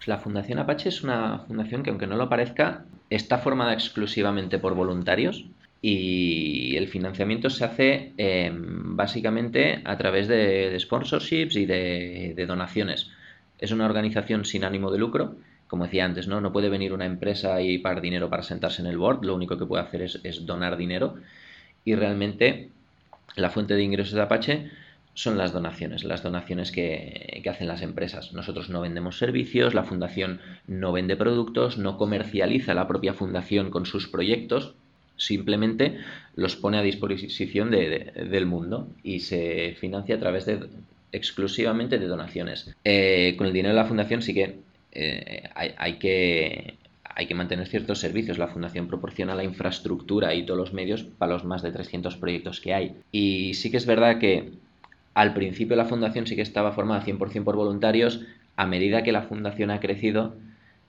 Pues 0.00 0.08
la 0.08 0.16
Fundación 0.16 0.58
Apache 0.58 0.88
es 0.88 1.02
una 1.02 1.40
fundación 1.40 1.82
que, 1.82 1.90
aunque 1.90 2.06
no 2.06 2.16
lo 2.16 2.30
parezca, 2.30 2.86
está 3.10 3.36
formada 3.36 3.74
exclusivamente 3.74 4.58
por 4.58 4.74
voluntarios 4.74 5.44
y 5.82 6.74
el 6.74 6.88
financiamiento 6.88 7.50
se 7.50 7.66
hace 7.66 8.12
em, 8.16 8.96
básicamente 8.96 9.82
a 9.84 9.98
través 9.98 10.26
de, 10.26 10.74
sponsorships 10.80 11.54
y 11.54 11.66
de, 11.66 12.46
donaciones. 12.48 13.10
Es 13.58 13.72
una 13.72 13.84
organización 13.84 14.46
sin 14.46 14.64
ánimo 14.64 14.90
de 14.90 14.98
lucro 14.98 15.36
como 15.66 15.84
decía 15.84 16.06
antes, 16.06 16.26
¿no? 16.26 16.40
No 16.40 16.50
puede 16.50 16.70
venir 16.70 16.94
una 16.94 17.04
empresa 17.04 17.60
y 17.60 17.76
pagar 17.76 18.00
dinero 18.00 18.30
para 18.30 18.42
sentarse 18.42 18.80
en 18.80 18.88
el 18.88 18.96
board, 18.96 19.22
lo 19.22 19.34
único 19.34 19.58
que 19.58 19.66
puede 19.66 19.82
hacer 19.82 20.02
es, 20.02 20.46
donar 20.46 20.78
dinero 20.78 21.16
y 21.84 21.94
realmente 21.94 22.70
la 23.36 23.50
fuente 23.50 23.74
de 23.74 23.82
ingresos 23.82 24.14
de 24.14 24.22
Apache 24.22 24.70
son 25.20 25.36
las 25.36 25.52
donaciones, 25.52 26.02
las 26.02 26.22
donaciones 26.22 26.72
que, 26.72 27.42
hacen 27.46 27.68
las 27.68 27.82
empresas. 27.82 28.32
Nosotros 28.32 28.70
no 28.70 28.80
vendemos 28.80 29.18
servicios, 29.18 29.74
la 29.74 29.84
fundación 29.84 30.40
no 30.66 30.92
vende 30.92 31.14
productos, 31.14 31.76
no 31.76 31.98
comercializa 31.98 32.72
la 32.72 32.88
propia 32.88 33.12
fundación 33.12 33.70
con 33.70 33.84
sus 33.84 34.08
proyectos, 34.08 34.74
simplemente 35.16 35.98
los 36.36 36.56
pone 36.56 36.78
a 36.78 36.82
disposición 36.82 37.70
del 37.70 38.46
mundo 38.46 38.88
y 39.02 39.20
se 39.20 39.76
financia 39.78 40.16
a 40.16 40.20
través 40.20 40.46
de 40.46 40.60
exclusivamente 41.12 41.98
de 41.98 42.06
donaciones. 42.06 42.74
Eh, 42.84 43.34
con 43.36 43.46
el 43.46 43.52
dinero 43.52 43.74
de 43.74 43.80
la 43.82 43.88
fundación 43.88 44.22
sí 44.22 44.32
que 44.32 44.60
eh, 44.92 45.42
hay, 45.54 45.98
que, 45.98 46.78
hay 47.04 47.26
que 47.26 47.34
mantener 47.34 47.66
ciertos 47.66 47.98
servicios. 47.98 48.38
La 48.38 48.48
Fundación 48.48 48.88
proporciona 48.88 49.34
la 49.34 49.44
infraestructura 49.44 50.34
y 50.34 50.46
todos 50.46 50.58
los 50.58 50.72
medios 50.72 51.02
para 51.02 51.34
los 51.34 51.44
más 51.44 51.60
de 51.60 51.72
300 51.72 52.16
proyectos 52.16 52.60
que 52.60 52.72
hay. 52.72 52.94
Y 53.12 53.52
sí 53.52 53.70
que 53.70 53.76
es 53.76 53.84
verdad 53.84 54.18
que 54.18 54.52
al 55.14 55.34
principio 55.34 55.76
la 55.76 55.84
Fundación 55.84 56.26
sí 56.26 56.36
que 56.36 56.42
estaba 56.42 56.72
formada 56.72 57.04
100% 57.04 57.44
por 57.44 57.56
voluntarios. 57.56 58.22
A 58.56 58.66
medida 58.66 59.02
que 59.02 59.12
la 59.12 59.22
Fundación 59.22 59.70
ha 59.70 59.80
crecido, 59.80 60.34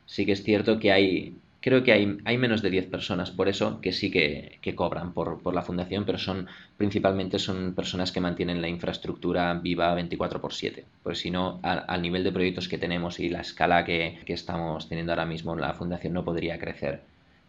sí 0.06 0.26
que 0.26 0.34
es 0.34 0.44
cierto 0.44 0.80
que 0.80 0.92
hay 0.92 1.36
creo 1.62 1.84
que 1.84 1.94
hay, 1.94 2.18
hay, 2.26 2.38
menos 2.38 2.62
de 2.62 2.72
10 2.72 2.88
personas 2.88 3.32
por 3.32 3.48
eso 3.48 3.80
que 3.82 3.94
sí 3.94 4.12
que, 4.12 4.60
cobran 4.76 5.14
por, 5.14 5.54
la 5.54 5.62
fundación, 5.62 6.06
pero 6.06 6.18
son 6.18 6.48
principalmente 6.76 7.40
son 7.40 7.74
personas 7.74 8.12
que 8.12 8.20
mantienen 8.20 8.62
la 8.62 8.68
infraestructura 8.68 9.54
viva 9.54 9.94
24 9.94 10.42
por 10.42 10.54
7. 10.54 10.84
Pues 11.04 11.20
si 11.20 11.30
no, 11.30 11.60
al 11.62 12.02
nivel 12.02 12.24
de 12.24 12.32
proyectos 12.32 12.68
que 12.68 12.80
tenemos 12.80 13.20
y 13.20 13.30
la 13.30 13.42
escala 13.42 13.86
que, 13.86 14.18
estamos 14.28 14.90
teniendo 14.90 15.12
ahora 15.12 15.26
mismo, 15.26 15.56
la 15.56 15.74
fundación 15.74 16.14
no 16.14 16.26
podría 16.26 16.58
crecer. 16.58 17.02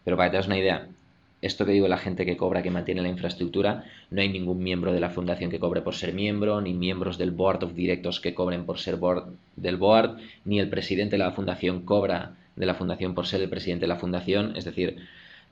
Pero 0.05 0.17
para 0.17 0.29
que 0.29 0.33
te 0.33 0.37
das 0.37 0.47
una 0.47 0.59
idea, 0.59 0.87
esto 1.43 1.67
que 1.67 1.73
digo, 1.73 1.89
la 1.89 1.99
gente 1.99 2.25
que 2.25 2.37
cobra, 2.37 2.63
que 2.63 2.71
mantiene 2.71 3.03
la 3.03 3.09
infraestructura, 3.09 3.85
no 4.11 4.21
hay 4.23 4.29
ningún 4.29 4.63
miembro 4.63 4.93
de 4.93 5.01
la 5.01 5.11
fundación 5.11 5.51
que 5.51 5.59
cobre 5.59 5.83
por 5.83 5.97
ser 5.97 6.15
miembro, 6.15 6.61
ni 6.61 6.73
miembros 6.73 7.19
del 7.19 7.33
board 7.33 7.65
of 7.65 7.75
directors 7.75 8.21
que 8.21 8.33
cobren 8.33 8.65
por 8.65 8.79
ser 8.79 8.97
board 8.97 9.35
del 9.57 9.77
board, 9.77 10.19
ni 10.45 10.61
el 10.61 10.71
presidente 10.71 11.17
de 11.17 11.25
la 11.25 11.33
fundación 11.33 11.83
cobra 11.83 12.37
de 12.55 12.67
la 12.67 12.75
fundación 12.75 13.15
por 13.15 13.27
ser 13.27 13.43
el 13.43 13.49
presidente 13.49 13.83
de 13.83 13.89
la 13.89 13.97
fundación. 13.97 14.57
Es 14.57 14.65
decir, 14.65 14.99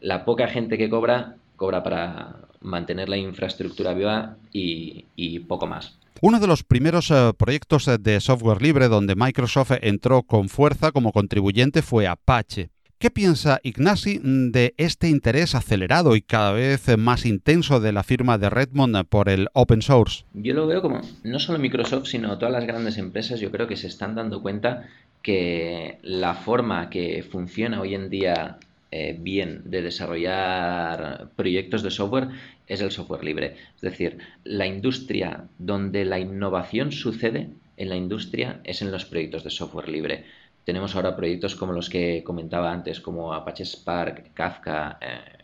la 0.00 0.24
poca 0.24 0.46
gente 0.46 0.79
que 0.79 0.88
cobra, 0.88 1.35
cobra 1.57 1.83
para 1.83 2.37
mantener 2.61 3.09
la 3.09 3.16
infraestructura 3.16 3.92
viva 3.92 4.37
y, 4.53 5.38
poco 5.40 5.66
más. 5.66 5.98
Uno 6.20 6.38
de 6.38 6.46
los 6.46 6.62
primeros 6.62 7.11
eh, 7.11 7.33
proyectos 7.37 7.88
eh, 7.88 7.96
de 7.98 8.20
software 8.20 8.62
libre 8.62 8.88
donde 8.88 9.16
Microsoft 9.16 9.72
entró 9.81 10.22
con 10.22 10.48
fuerza 10.48 10.92
como 10.92 11.12
contribuyente 11.12 11.83
fue 11.83 12.07
Apache. 12.07 12.70
¿Qué 13.00 13.10
piensa 13.10 13.60
Ignasi 13.62 14.20
de 14.22 14.74
este 14.76 15.08
interés 15.08 15.54
acelerado 15.54 16.16
y 16.16 16.20
cada 16.20 16.52
vez 16.52 16.98
más 16.98 17.24
intenso 17.24 17.80
de 17.80 17.92
la 17.92 18.02
firma 18.02 18.36
de 18.36 18.50
Redmond 18.50 19.06
por 19.06 19.30
el 19.30 19.48
open 19.54 19.80
source? 19.80 20.24
Yo 20.34 20.52
lo 20.52 20.66
veo 20.66 20.82
como 20.82 21.00
no 21.24 21.38
solo 21.38 21.58
Microsoft, 21.58 22.08
sino 22.08 22.36
todas 22.36 22.52
las 22.52 22.66
grandes 22.66 22.98
empresas, 22.98 23.40
yo 23.40 23.50
creo 23.50 23.66
que 23.66 23.78
se 23.78 23.86
están 23.86 24.16
dando 24.16 24.42
cuenta 24.42 24.86
que 25.22 25.96
la 26.02 26.34
forma 26.34 26.90
que 26.90 27.22
funciona 27.22 27.80
hoy 27.80 27.94
en 27.94 28.10
día 28.10 28.58
eh, 28.90 29.16
bien 29.18 29.62
de 29.64 29.80
desarrollar 29.80 31.30
proyectos 31.36 31.82
de 31.82 31.90
software 31.90 32.28
es 32.66 32.82
el 32.82 32.90
software 32.90 33.24
libre. 33.24 33.56
Es 33.76 33.80
decir, 33.80 34.18
la 34.44 34.66
industria 34.66 35.44
donde 35.58 36.04
la 36.04 36.18
innovación 36.18 36.92
sucede 36.92 37.48
en 37.78 37.88
la 37.88 37.96
industria 37.96 38.60
es 38.64 38.82
en 38.82 38.92
los 38.92 39.06
proyectos 39.06 39.42
de 39.42 39.48
software 39.48 39.88
libre. 39.88 40.26
Tenemos 40.64 40.94
ahora 40.94 41.16
proyectos 41.16 41.55
como 41.55 41.73
los 41.73 41.88
que 41.88 42.23
comentaba 42.25 42.73
antes, 42.73 43.01
como 43.01 43.33
Apache 43.33 43.64
Spark, 43.64 44.33
Kafka, 44.35 44.99
eh, 45.01 45.40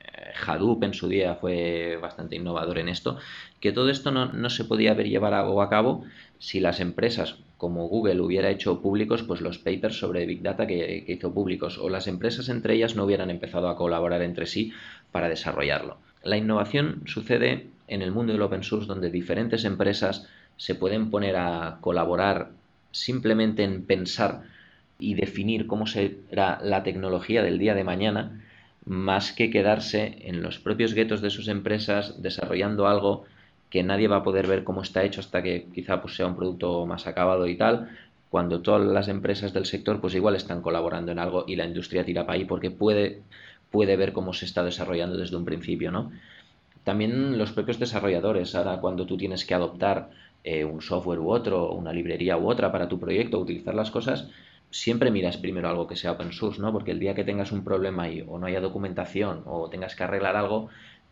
Hadoop 0.46 0.84
en 0.84 0.94
su 0.94 1.08
día 1.08 1.34
fue 1.36 1.98
bastante 2.00 2.36
innovador 2.36 2.78
en 2.78 2.88
esto, 2.88 3.18
que 3.60 3.72
todo 3.72 3.90
esto 3.90 4.10
no, 4.10 4.50
se 4.50 4.64
podía 4.64 4.92
haber 4.92 5.08
llevado 5.08 5.60
a 5.60 5.68
cabo 5.70 6.04
si 6.38 6.60
las 6.60 6.80
empresas 6.80 7.36
como 7.56 7.88
Google 7.88 8.20
hubiera 8.20 8.50
hecho 8.50 8.82
públicos 8.82 9.22
pues 9.22 9.40
los 9.40 9.58
papers 9.58 9.98
sobre 9.98 10.26
Big 10.26 10.42
Data 10.42 10.66
que, 10.66 11.04
que 11.06 11.12
hizo 11.12 11.32
públicos 11.32 11.78
o 11.78 11.88
las 11.88 12.06
empresas 12.06 12.48
entre 12.50 12.74
ellas 12.74 12.96
no 12.96 13.04
hubieran 13.04 13.30
empezado 13.30 13.68
a 13.68 13.76
colaborar 13.76 14.22
entre 14.22 14.46
sí 14.46 14.72
para 15.10 15.28
desarrollarlo. 15.28 15.98
La 16.22 16.36
innovación 16.36 17.02
sucede 17.06 17.68
en 17.88 18.02
el 18.02 18.12
mundo 18.12 18.32
del 18.32 18.42
open 18.42 18.62
source 18.62 18.86
donde 18.86 19.10
diferentes 19.10 19.64
empresas 19.64 20.28
se 20.56 20.74
pueden 20.74 21.10
poner 21.10 21.36
a 21.36 21.78
colaborar 21.80 22.50
simplemente 22.90 23.62
en 23.62 23.84
pensar 23.84 24.42
y 24.98 25.14
definir 25.14 25.66
cómo 25.66 25.86
será 25.86 26.58
la 26.62 26.82
tecnología 26.82 27.42
del 27.42 27.58
día 27.58 27.74
de 27.74 27.84
mañana, 27.84 28.42
más 28.84 29.32
que 29.32 29.50
quedarse 29.50 30.18
en 30.22 30.42
los 30.42 30.58
propios 30.58 30.94
guetos 30.94 31.20
de 31.20 31.30
sus 31.30 31.48
empresas 31.48 32.22
desarrollando 32.22 32.86
algo 32.86 33.24
que 33.70 33.82
nadie 33.82 34.08
va 34.08 34.16
a 34.16 34.22
poder 34.22 34.46
ver 34.46 34.64
cómo 34.64 34.82
está 34.82 35.02
hecho 35.02 35.20
hasta 35.20 35.42
que 35.42 35.66
quizá 35.74 36.00
pues, 36.00 36.14
sea 36.14 36.26
un 36.26 36.36
producto 36.36 36.86
más 36.86 37.06
acabado 37.06 37.46
y 37.48 37.56
tal, 37.56 37.90
cuando 38.30 38.60
todas 38.60 38.86
las 38.86 39.08
empresas 39.08 39.52
del 39.52 39.66
sector 39.66 40.00
pues 40.00 40.14
igual 40.14 40.36
están 40.36 40.62
colaborando 40.62 41.12
en 41.12 41.18
algo 41.18 41.44
y 41.46 41.56
la 41.56 41.66
industria 41.66 42.04
tira 42.04 42.26
para 42.26 42.38
ahí 42.38 42.44
porque 42.44 42.70
puede, 42.70 43.22
puede 43.70 43.96
ver 43.96 44.12
cómo 44.12 44.32
se 44.32 44.44
está 44.44 44.62
desarrollando 44.62 45.16
desde 45.16 45.36
un 45.36 45.44
principio, 45.44 45.90
¿no? 45.90 46.12
También 46.84 47.36
los 47.36 47.50
propios 47.50 47.80
desarrolladores, 47.80 48.54
ahora 48.54 48.78
cuando 48.80 49.06
tú 49.06 49.16
tienes 49.16 49.44
que 49.44 49.54
adoptar 49.54 50.10
eh, 50.44 50.64
un 50.64 50.80
software 50.80 51.18
u 51.18 51.30
otro, 51.30 51.72
una 51.72 51.92
librería 51.92 52.38
u 52.38 52.48
otra 52.48 52.70
para 52.70 52.88
tu 52.88 53.00
proyecto, 53.00 53.40
utilizar 53.40 53.74
las 53.74 53.90
cosas, 53.90 54.28
siempre 54.76 55.10
miras 55.10 55.36
primero 55.36 55.68
algo 55.68 55.86
que 55.86 55.96
sea 55.96 56.12
open 56.12 56.32
source, 56.32 56.60
¿no? 56.60 56.72
Porque 56.72 56.92
el 56.92 56.98
día 56.98 57.14
que 57.14 57.24
tengas 57.24 57.52
un 57.52 57.64
problema 57.64 58.04
ahí 58.04 58.24
o 58.26 58.38
no 58.38 58.46
haya 58.46 58.60
documentación 58.60 59.42
o 59.46 59.68
tengas 59.68 59.96
que 59.96 60.04
arreglar 60.04 60.36
algo, 60.36 60.68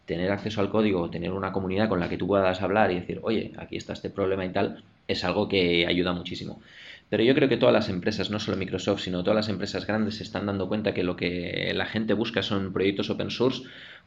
tener 0.07 0.31
acceso 0.31 0.61
al 0.61 0.71
código, 0.71 1.11
tener 1.11 1.33
una 1.33 1.53
comunidad 1.53 1.89
con 1.89 2.01
la 2.01 2.09
que 2.09 2.19
tú 2.19 2.27
puedas 2.27 2.61
hablar 2.63 2.91
y 2.91 3.01
decir, 3.01 3.21
oye, 3.23 3.53
aquí 3.57 3.77
está 3.77 3.95
este 3.95 4.11
problema 4.11 4.45
y 4.45 4.51
tal, 4.51 4.85
es 5.09 5.25
algo 5.25 5.49
que 5.49 5.87
ayuda 5.87 6.13
muchísimo. 6.13 6.61
Pero 7.09 7.23
yo 7.23 7.35
creo 7.35 7.49
que 7.49 7.57
todas 7.57 7.73
las 7.73 7.89
empresas, 7.89 8.31
no 8.31 8.39
solo 8.41 8.57
Microsoft, 8.57 9.03
sino 9.03 9.23
todas 9.23 9.37
las 9.37 9.49
empresas 9.49 9.87
grandes 9.87 10.17
se 10.17 10.25
están 10.25 10.47
dando 10.47 10.69
cuenta 10.69 10.95
que 10.95 11.05
lo 11.05 11.17
que 11.17 11.73
la 11.75 11.87
gente 11.87 12.15
busca 12.15 12.43
son 12.43 12.73
proyectos 12.73 13.11
open 13.11 13.31
source 13.31 13.63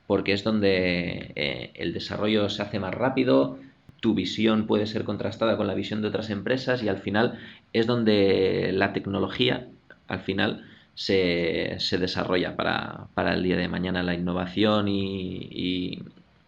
porque 0.08 0.34
es 0.34 0.44
donde 0.44 1.32
eh, 1.36 1.72
el 1.76 1.94
desarrollo 1.94 2.50
se 2.50 2.62
hace 2.62 2.80
más 2.80 2.94
rápido, 2.94 3.60
tu 4.00 4.14
visión 4.14 4.68
puede 4.68 4.88
ser 4.88 5.04
contrastada 5.04 5.58
con 5.58 5.68
la 5.68 5.74
visión 5.74 6.02
de 6.02 6.08
otras 6.08 6.30
empresas 6.30 6.84
y 6.84 6.90
al 6.90 7.00
final 7.00 7.40
es 7.74 7.88
donde 7.88 8.72
la 8.74 8.94
tecnología, 8.94 9.68
al 10.08 10.22
final, 10.22 10.66
se, 10.96 11.76
se 11.80 11.98
desarrolla 12.00 12.56
para, 12.56 13.08
para, 13.14 13.34
el 13.36 13.44
día 13.44 13.58
de 13.58 13.68
mañana, 13.68 14.04
la 14.04 14.16
innovación 14.16 14.88
y, 14.88 16.04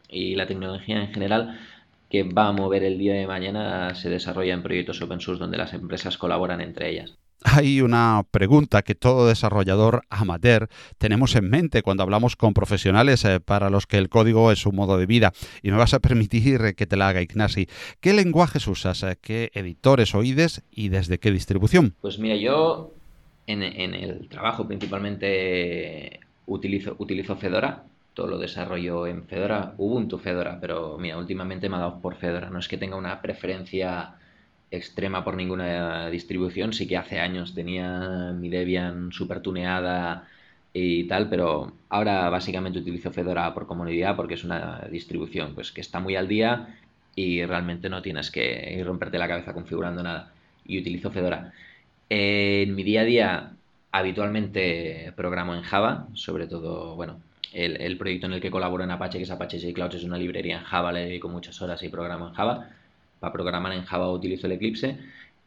y, 0.10 0.36
la 0.36 0.48
tecnología 0.48 1.02
en 1.02 1.14
general 1.14 1.60
que 2.10 2.24
va 2.24 2.48
a 2.48 2.52
mover 2.54 2.84
el 2.84 2.98
día 2.98 3.14
de 3.14 3.28
mañana 3.28 3.94
se 3.96 4.10
desarrolla 4.10 4.54
en 4.56 4.64
proyectos 4.64 5.02
open 5.02 5.22
source 5.22 5.40
donde 5.40 5.58
las 5.58 5.74
empresas 5.74 6.18
colaboran 6.18 6.62
entre 6.62 6.90
ellas. 6.90 7.19
Hay 7.44 7.82
una 7.82 8.26
pregunta 8.32 8.82
que 8.82 8.96
todo 8.96 9.28
desarrollador 9.28 10.02
amateur 10.10 10.68
tenemos 10.98 11.36
en 11.36 11.50
mente 11.50 11.84
cuando 11.84 12.04
hablamos 12.04 12.36
con 12.36 12.54
profesionales 12.54 13.24
eh, 13.24 13.40
para 13.40 13.70
los 13.70 13.88
que 13.88 13.98
el 13.98 14.10
código 14.10 14.52
es 14.52 14.66
un 14.66 14.76
modo 14.76 14.98
de 14.98 15.06
vida. 15.06 15.32
Y 15.64 15.72
me 15.72 15.78
vas 15.78 15.94
a 15.94 16.00
permitir 16.00 16.76
que 16.76 16.86
te 16.86 16.98
la 16.98 17.08
haga, 17.08 17.22
Ignasi. 17.22 17.68
¿Qué 18.02 18.14
lenguajes 18.14 18.68
usas? 18.68 19.04
Eh, 19.04 19.18
¿Qué 19.22 19.52
editores 19.54 20.16
oídes 20.16 20.64
y 20.70 20.90
desde 20.90 21.20
qué 21.20 21.32
distribución? 21.32 21.96
Pues 22.02 22.20
mira, 22.20 22.36
yo 22.36 22.94
en, 23.48 23.64
el 23.64 24.28
trabajo 24.28 24.68
principalmente 24.68 26.20
utilizo, 26.46 26.96
utilizo 27.00 27.38
Fedora. 27.38 27.84
Todo 28.14 28.28
lo 28.28 28.38
desarrollo 28.38 29.08
en 29.08 29.24
Fedora, 29.24 29.76
Ubuntu 29.78 30.18
Fedora, 30.18 30.58
pero 30.60 30.98
mira, 30.98 31.18
últimamente 31.18 31.70
me 31.70 31.78
ha 31.78 31.80
dado 31.80 32.02
por 32.02 32.16
Fedora. 32.16 32.50
No 32.50 32.60
es 32.60 32.68
que 32.68 32.78
tenga 32.78 32.98
una 32.98 33.22
preferencia 33.22 34.16
extrema 34.72 35.24
por 35.24 35.36
ninguna 35.36 36.10
distribución. 36.10 36.74
Sí 36.74 36.88
que 36.88 36.98
hace 36.98 37.20
años 37.20 37.54
tenía 37.54 38.34
mi 38.38 38.50
Debian 38.50 39.12
super 39.12 39.42
tuneada 39.42 40.28
y 40.74 41.06
tal, 41.06 41.30
pero 41.30 41.74
ahora 41.90 42.30
básicamente 42.30 42.80
utilizo 42.80 43.12
Fedora 43.12 43.54
por 43.54 43.68
comunidad 43.68 44.16
porque 44.16 44.36
es 44.36 44.44
una 44.44 44.88
distribución 44.92 45.56
pues 45.56 45.72
que 45.72 45.82
está 45.82 46.00
muy 46.00 46.16
al 46.16 46.28
día 46.28 46.78
y 47.16 47.44
realmente 47.46 47.90
no 47.90 48.02
tienes 48.02 48.32
que 48.32 48.82
romperte 48.86 49.18
la 49.18 49.28
cabeza 49.28 49.54
configurando 49.54 50.04
nada. 50.04 50.32
Y 50.66 50.80
utilizo 50.80 51.12
Fedora. 51.12 51.52
En 52.10 52.76
mi 52.76 52.84
día 52.84 53.02
a 53.02 53.06
día 53.06 53.52
habitualmente 53.92 55.14
programo 55.16 55.56
en 55.56 55.64
Java, 55.64 56.08
sobre 56.14 56.48
todo, 56.48 56.96
bueno, 56.96 57.20
el, 57.54 57.82
el 57.82 57.98
proyecto 57.98 58.28
en 58.28 58.34
el 58.34 58.42
que 58.42 58.52
colaboro 58.52 58.84
en 58.84 58.92
Apache, 58.92 59.18
que 59.18 59.24
es 59.24 59.32
Apache 59.32 59.58
JCloud, 59.60 59.96
es 59.96 60.04
una 60.04 60.18
librería 60.18 60.60
en 60.60 60.64
Java, 60.64 60.92
le 60.92 61.06
dedico 61.06 61.28
muchas 61.30 61.60
horas 61.62 61.82
y 61.84 61.90
programo 61.90 62.28
en 62.28 62.34
Java 62.34 62.70
para 63.20 63.34
programar 63.34 63.74
en 63.74 63.84
Java 63.84 64.12
utilizo 64.12 64.48
el 64.48 64.54
Eclipse 64.54 64.98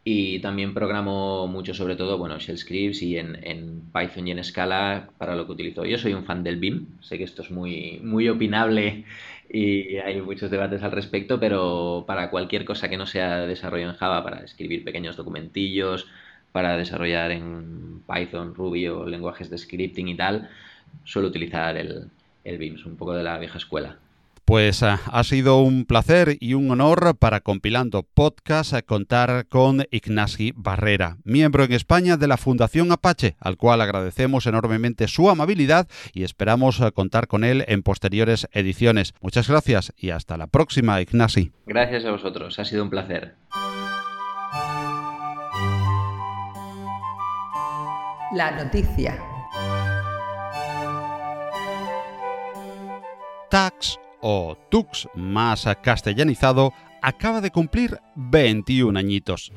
y 0.04 0.40
también 0.40 0.74
programo 0.74 1.46
mucho 1.46 1.74
sobre 1.74 1.94
todo, 1.94 2.18
bueno, 2.18 2.38
shell 2.38 2.58
scripts 2.58 3.02
y 3.02 3.18
en, 3.18 3.82
Python 3.92 4.26
y 4.26 4.32
en 4.32 4.42
Scala 4.42 5.10
para 5.18 5.36
lo 5.36 5.46
que 5.46 5.52
utilizo. 5.52 5.84
Yo 5.84 5.96
soy 5.98 6.12
un 6.14 6.24
fan 6.24 6.42
del 6.42 6.56
BIM, 6.56 6.86
sé 7.00 7.18
que 7.18 7.24
esto 7.24 7.42
es 7.42 7.50
muy, 7.50 8.00
muy 8.02 8.28
opinable 8.28 9.04
y 9.48 9.96
hay 9.98 10.20
muchos 10.20 10.50
debates 10.50 10.82
al 10.82 10.92
respecto, 10.92 11.38
pero 11.38 12.04
para 12.06 12.30
cualquier 12.30 12.64
cosa 12.64 12.88
que 12.88 12.96
no 12.96 13.06
sea 13.06 13.46
desarrollo 13.46 13.90
en 13.90 13.96
Java, 13.96 14.24
para 14.24 14.40
escribir 14.44 14.82
pequeños 14.84 15.16
documentillos, 15.16 16.08
para 16.50 16.76
desarrollar 16.76 17.30
en 17.30 18.02
Python, 18.12 18.54
Ruby 18.54 18.88
o 18.88 19.06
lenguajes 19.06 19.50
de 19.50 19.58
scripting 19.58 20.08
y 20.08 20.16
tal, 20.16 20.50
suelo 21.04 21.28
utilizar 21.28 21.76
el, 21.76 22.10
el 22.44 22.58
BIM, 22.58 22.74
es 22.74 22.86
un 22.86 22.96
poco 22.96 23.14
de 23.14 23.22
la 23.22 23.38
vieja 23.38 23.58
escuela. 23.58 23.98
Pues 24.44 24.82
eh, 24.82 24.96
ha 25.04 25.24
sido 25.24 25.60
un 25.60 25.84
placer 25.84 26.36
y 26.40 26.54
un 26.54 26.70
honor 26.70 27.16
para 27.16 27.40
Compilando 27.40 28.02
Podcast 28.02 28.72
eh, 28.72 28.82
contar 28.82 29.46
con 29.48 29.84
Ignasi 29.92 30.52
Barrera, 30.56 31.18
miembro 31.22 31.62
en 31.62 31.72
España 31.72 32.16
de 32.16 32.26
la 32.26 32.36
Fundación 32.36 32.90
Apache, 32.90 33.36
al 33.38 33.56
cual 33.56 33.80
agradecemos 33.80 34.46
enormemente 34.46 35.06
su 35.06 35.30
amabilidad 35.30 35.86
y 36.12 36.24
esperamos 36.24 36.80
eh, 36.80 36.90
contar 36.90 37.28
con 37.28 37.44
él 37.44 37.64
en 37.68 37.82
posteriores 37.82 38.48
ediciones. 38.52 39.14
Muchas 39.20 39.48
gracias 39.48 39.92
y 39.96 40.10
hasta 40.10 40.36
la 40.36 40.48
próxima, 40.48 41.00
Ignasi. 41.00 41.52
Gracias 41.66 42.04
a 42.04 42.10
vosotros, 42.10 42.58
ha 42.58 42.64
sido 42.64 42.82
un 42.82 42.90
placer. 42.90 43.36
La 48.34 48.50
noticia. 48.50 49.22
Tax 53.50 53.98
o 54.22 54.56
Tux 54.70 55.08
más 55.14 55.66
castellanizado, 55.82 56.72
acaba 57.02 57.40
de 57.42 57.50
cumplir 57.50 58.00
21 58.14 58.98
añitos. 58.98 59.52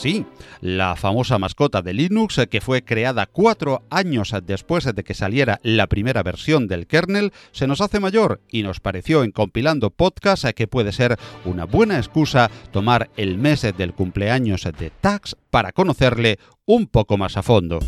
Sí, 0.00 0.24
la 0.62 0.96
famosa 0.96 1.38
mascota 1.38 1.82
de 1.82 1.92
Linux 1.92 2.38
eh, 2.38 2.46
que 2.46 2.62
fue 2.62 2.82
creada 2.82 3.26
cuatro 3.26 3.82
años 3.90 4.34
después 4.46 4.86
de 4.86 5.04
que 5.04 5.12
saliera 5.12 5.60
la 5.62 5.88
primera 5.88 6.22
versión 6.22 6.68
del 6.68 6.86
kernel, 6.86 7.34
se 7.52 7.66
nos 7.66 7.82
hace 7.82 8.00
mayor 8.00 8.40
y 8.48 8.62
nos 8.62 8.80
pareció 8.80 9.24
en 9.24 9.30
compilando 9.30 9.90
podcast 9.90 10.46
eh, 10.46 10.54
que 10.54 10.66
puede 10.66 10.92
ser 10.92 11.18
una 11.44 11.66
buena 11.66 11.98
excusa 11.98 12.50
tomar 12.72 13.10
el 13.18 13.36
mes 13.36 13.60
del 13.76 13.92
cumpleaños 13.92 14.62
de 14.62 14.88
Tax 14.88 15.36
para 15.50 15.72
conocerle 15.72 16.38
un 16.64 16.86
poco 16.86 17.18
más 17.18 17.36
a 17.36 17.42
fondo. 17.42 17.78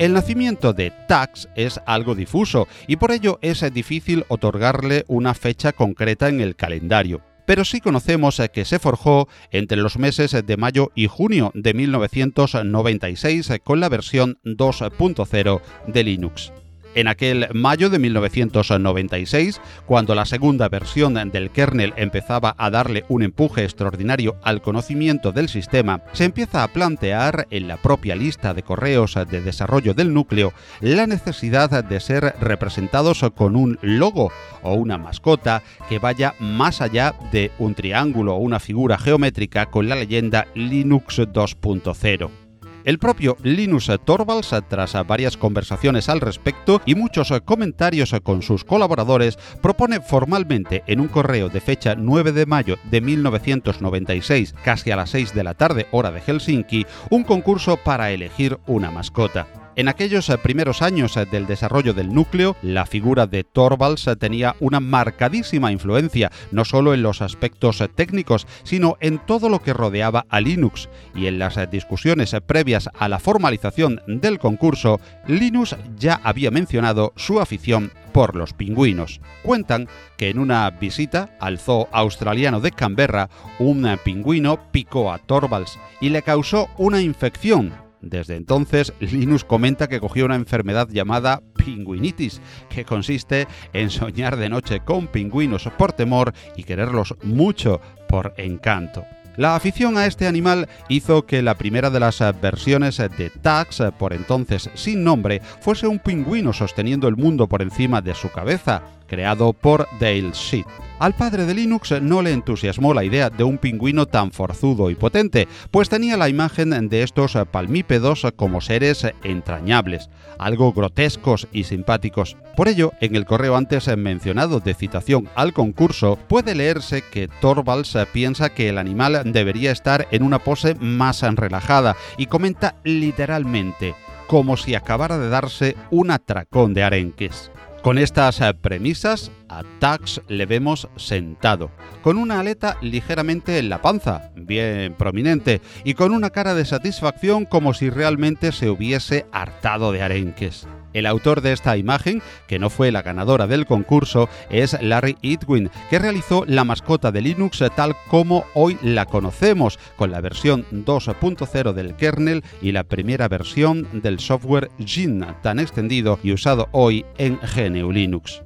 El 0.00 0.14
nacimiento 0.14 0.72
de 0.72 0.92
Tax 1.08 1.50
es 1.54 1.78
algo 1.84 2.14
difuso 2.14 2.66
y 2.86 2.96
por 2.96 3.12
ello 3.12 3.38
es 3.42 3.62
difícil 3.70 4.24
otorgarle 4.28 5.04
una 5.08 5.34
fecha 5.34 5.72
concreta 5.72 6.30
en 6.30 6.40
el 6.40 6.56
calendario 6.56 7.20
pero 7.44 7.64
sí 7.64 7.80
conocemos 7.80 8.40
que 8.52 8.64
se 8.64 8.78
forjó 8.78 9.28
entre 9.50 9.76
los 9.76 9.98
meses 9.98 10.30
de 10.46 10.56
mayo 10.56 10.92
y 10.94 11.08
junio 11.08 11.50
de 11.52 11.74
1996 11.74 13.50
con 13.64 13.80
la 13.80 13.88
versión 13.88 14.38
2.0 14.44 15.60
de 15.88 16.04
Linux. 16.04 16.52
En 16.94 17.06
aquel 17.06 17.48
mayo 17.54 17.88
de 17.88 18.00
1996, 18.00 19.60
cuando 19.86 20.14
la 20.14 20.24
segunda 20.24 20.68
versión 20.68 21.14
del 21.30 21.50
kernel 21.50 21.94
empezaba 21.96 22.54
a 22.58 22.68
darle 22.68 23.04
un 23.08 23.22
empuje 23.22 23.62
extraordinario 23.62 24.36
al 24.42 24.60
conocimiento 24.60 25.30
del 25.30 25.48
sistema, 25.48 26.02
se 26.12 26.24
empieza 26.24 26.64
a 26.64 26.68
plantear 26.68 27.46
en 27.50 27.68
la 27.68 27.76
propia 27.76 28.16
lista 28.16 28.54
de 28.54 28.64
correos 28.64 29.14
de 29.30 29.40
desarrollo 29.40 29.94
del 29.94 30.12
núcleo 30.12 30.52
la 30.80 31.06
necesidad 31.06 31.84
de 31.84 32.00
ser 32.00 32.34
representados 32.40 33.24
con 33.34 33.54
un 33.54 33.78
logo 33.82 34.32
o 34.62 34.74
una 34.74 34.98
mascota 34.98 35.62
que 35.88 35.98
vaya 35.98 36.34
más 36.40 36.80
allá 36.80 37.14
de 37.30 37.50
un 37.58 37.74
triángulo 37.74 38.34
o 38.34 38.38
una 38.38 38.58
figura 38.58 38.98
geométrica 38.98 39.66
con 39.66 39.88
la 39.88 39.94
leyenda 39.94 40.48
Linux 40.54 41.18
2.0. 41.18 42.39
El 42.84 42.98
propio 42.98 43.36
Linus 43.42 43.90
Torvalds, 44.04 44.54
tras 44.68 45.06
varias 45.06 45.36
conversaciones 45.36 46.08
al 46.08 46.20
respecto 46.20 46.80
y 46.86 46.94
muchos 46.94 47.32
comentarios 47.44 48.14
con 48.22 48.42
sus 48.42 48.64
colaboradores, 48.64 49.38
propone 49.60 50.00
formalmente 50.00 50.82
en 50.86 51.00
un 51.00 51.08
correo 51.08 51.50
de 51.50 51.60
fecha 51.60 51.94
9 51.94 52.32
de 52.32 52.46
mayo 52.46 52.78
de 52.90 53.00
1996, 53.00 54.54
casi 54.64 54.90
a 54.90 54.96
las 54.96 55.10
6 55.10 55.34
de 55.34 55.44
la 55.44 55.54
tarde 55.54 55.86
hora 55.90 56.10
de 56.10 56.20
Helsinki, 56.20 56.86
un 57.10 57.24
concurso 57.24 57.76
para 57.76 58.10
elegir 58.10 58.58
una 58.66 58.90
mascota. 58.90 59.46
En 59.80 59.88
aquellos 59.88 60.28
eh, 60.28 60.36
primeros 60.36 60.82
años 60.82 61.16
eh, 61.16 61.24
del 61.24 61.46
desarrollo 61.46 61.94
del 61.94 62.12
núcleo, 62.12 62.54
la 62.60 62.84
figura 62.84 63.26
de 63.26 63.44
Torvalds 63.44 64.08
eh, 64.08 64.14
tenía 64.14 64.54
una 64.60 64.78
marcadísima 64.78 65.72
influencia, 65.72 66.30
no 66.50 66.66
solo 66.66 66.92
en 66.92 67.02
los 67.02 67.22
aspectos 67.22 67.82
técnicos, 67.94 68.46
sino 68.62 68.98
en 69.00 69.18
todo 69.20 69.48
lo 69.48 69.62
que 69.62 69.72
rodeaba 69.72 70.26
a 70.28 70.42
Linux. 70.42 70.90
Y 71.14 71.28
en 71.28 71.38
las 71.38 71.58
discusiones 71.70 72.36
previas 72.46 72.90
a 72.92 73.08
la 73.08 73.18
formalización 73.18 74.02
del 74.06 74.38
concurso, 74.38 75.00
Linus 75.26 75.74
ya 75.96 76.20
había 76.24 76.50
mencionado 76.50 77.14
su 77.16 77.40
afición 77.40 77.90
por 78.12 78.36
los 78.36 78.52
pingüinos. 78.52 79.22
Cuentan 79.42 79.88
que 80.18 80.28
en 80.28 80.40
una 80.40 80.68
visita 80.68 81.30
al 81.40 81.58
zoo 81.58 81.88
australiano 81.90 82.60
de 82.60 82.72
Canberra, 82.72 83.30
un 83.58 83.88
pingüino 84.04 84.70
picó 84.72 85.10
a 85.10 85.16
Torvalds 85.16 85.78
y 86.02 86.10
le 86.10 86.20
causó 86.20 86.68
una 86.76 87.00
infección 87.00 87.72
desde 88.00 88.36
entonces, 88.36 88.92
Linus 89.00 89.44
comenta 89.44 89.88
que 89.88 90.00
cogió 90.00 90.24
una 90.24 90.36
enfermedad 90.36 90.88
llamada 90.88 91.42
pingüinitis, 91.56 92.40
que 92.68 92.84
consiste 92.84 93.46
en 93.72 93.90
soñar 93.90 94.36
de 94.36 94.48
noche 94.48 94.80
con 94.80 95.06
pingüinos 95.06 95.68
por 95.76 95.92
temor 95.92 96.32
y 96.56 96.64
quererlos 96.64 97.14
mucho 97.22 97.80
por 98.08 98.34
encanto. 98.36 99.04
La 99.36 99.54
afición 99.54 99.96
a 99.96 100.06
este 100.06 100.26
animal 100.26 100.68
hizo 100.88 101.24
que 101.24 101.40
la 101.40 101.54
primera 101.54 101.88
de 101.88 102.00
las 102.00 102.18
versiones 102.42 102.98
de 102.98 103.30
Tax, 103.30 103.82
por 103.98 104.12
entonces 104.12 104.68
sin 104.74 105.04
nombre, 105.04 105.40
fuese 105.60 105.86
un 105.86 105.98
pingüino 105.98 106.52
sosteniendo 106.52 107.06
el 107.08 107.16
mundo 107.16 107.48
por 107.48 107.62
encima 107.62 108.02
de 108.02 108.14
su 108.14 108.30
cabeza, 108.30 108.82
creado 109.10 109.52
por 109.52 109.88
Dale 109.98 110.30
Sheet. 110.32 110.66
Al 111.00 111.14
padre 111.14 111.46
de 111.46 111.54
Linux 111.54 111.92
no 112.00 112.22
le 112.22 112.30
entusiasmó 112.30 112.94
la 112.94 113.04
idea 113.04 113.30
de 113.30 113.42
un 113.42 113.56
pingüino 113.58 114.06
tan 114.06 114.32
forzudo 114.32 114.90
y 114.90 114.94
potente, 114.94 115.48
pues 115.70 115.88
tenía 115.88 116.16
la 116.16 116.28
imagen 116.28 116.88
de 116.88 117.02
estos 117.02 117.36
palmípedos 117.50 118.26
como 118.36 118.60
seres 118.60 119.06
entrañables, 119.24 120.10
algo 120.38 120.72
grotescos 120.72 121.48
y 121.52 121.64
simpáticos. 121.64 122.36
Por 122.54 122.68
ello, 122.68 122.92
en 123.00 123.16
el 123.16 123.24
correo 123.24 123.56
antes 123.56 123.88
mencionado 123.96 124.60
de 124.60 124.74
citación 124.74 125.28
al 125.34 125.54
concurso, 125.54 126.18
puede 126.28 126.54
leerse 126.54 127.02
que 127.02 127.28
Torvalds 127.40 127.96
piensa 128.12 128.50
que 128.50 128.68
el 128.68 128.76
animal 128.76 129.22
debería 129.24 129.72
estar 129.72 130.06
en 130.10 130.22
una 130.22 130.38
pose 130.38 130.74
más 130.76 131.22
relajada 131.22 131.96
y 132.18 132.26
comenta 132.26 132.76
literalmente, 132.84 133.94
como 134.26 134.58
si 134.58 134.74
acabara 134.74 135.18
de 135.18 135.30
darse 135.30 135.76
un 135.90 136.10
atracón 136.10 136.74
de 136.74 136.82
arenques. 136.82 137.50
Con 137.82 137.96
estas 137.96 138.42
eh, 138.42 138.52
premisas, 138.52 139.32
a 139.48 139.62
Tax 139.78 140.20
le 140.28 140.44
vemos 140.44 140.88
sentado, 140.96 141.70
con 142.02 142.18
una 142.18 142.40
aleta 142.40 142.76
ligeramente 142.82 143.58
en 143.58 143.70
la 143.70 143.80
panza, 143.80 144.30
bien 144.36 144.94
prominente, 144.94 145.62
y 145.82 145.94
con 145.94 146.12
una 146.12 146.28
cara 146.28 146.54
de 146.54 146.66
satisfacción 146.66 147.46
como 147.46 147.72
si 147.72 147.88
realmente 147.88 148.52
se 148.52 148.68
hubiese 148.68 149.24
hartado 149.32 149.92
de 149.92 150.02
arenques. 150.02 150.68
El 150.92 151.06
autor 151.06 151.40
de 151.40 151.52
esta 151.52 151.76
imagen, 151.76 152.22
que 152.46 152.58
no 152.58 152.70
fue 152.70 152.90
la 152.90 153.02
ganadora 153.02 153.46
del 153.46 153.66
concurso, 153.66 154.28
es 154.50 154.76
Larry 154.82 155.16
Itwin, 155.22 155.70
que 155.88 155.98
realizó 155.98 156.44
la 156.46 156.64
mascota 156.64 157.12
de 157.12 157.20
Linux 157.20 157.62
tal 157.76 157.94
como 158.08 158.44
hoy 158.54 158.78
la 158.82 159.06
conocemos, 159.06 159.78
con 159.96 160.10
la 160.10 160.20
versión 160.20 160.66
2.0 160.70 161.72
del 161.72 161.94
kernel 161.96 162.42
y 162.60 162.72
la 162.72 162.84
primera 162.84 163.28
versión 163.28 163.88
del 163.92 164.20
software 164.20 164.70
Gin, 164.84 165.24
tan 165.42 165.58
extendido 165.58 166.18
y 166.22 166.32
usado 166.32 166.68
hoy 166.72 167.04
en 167.18 167.38
GNU 167.38 167.92
Linux. 167.92 168.42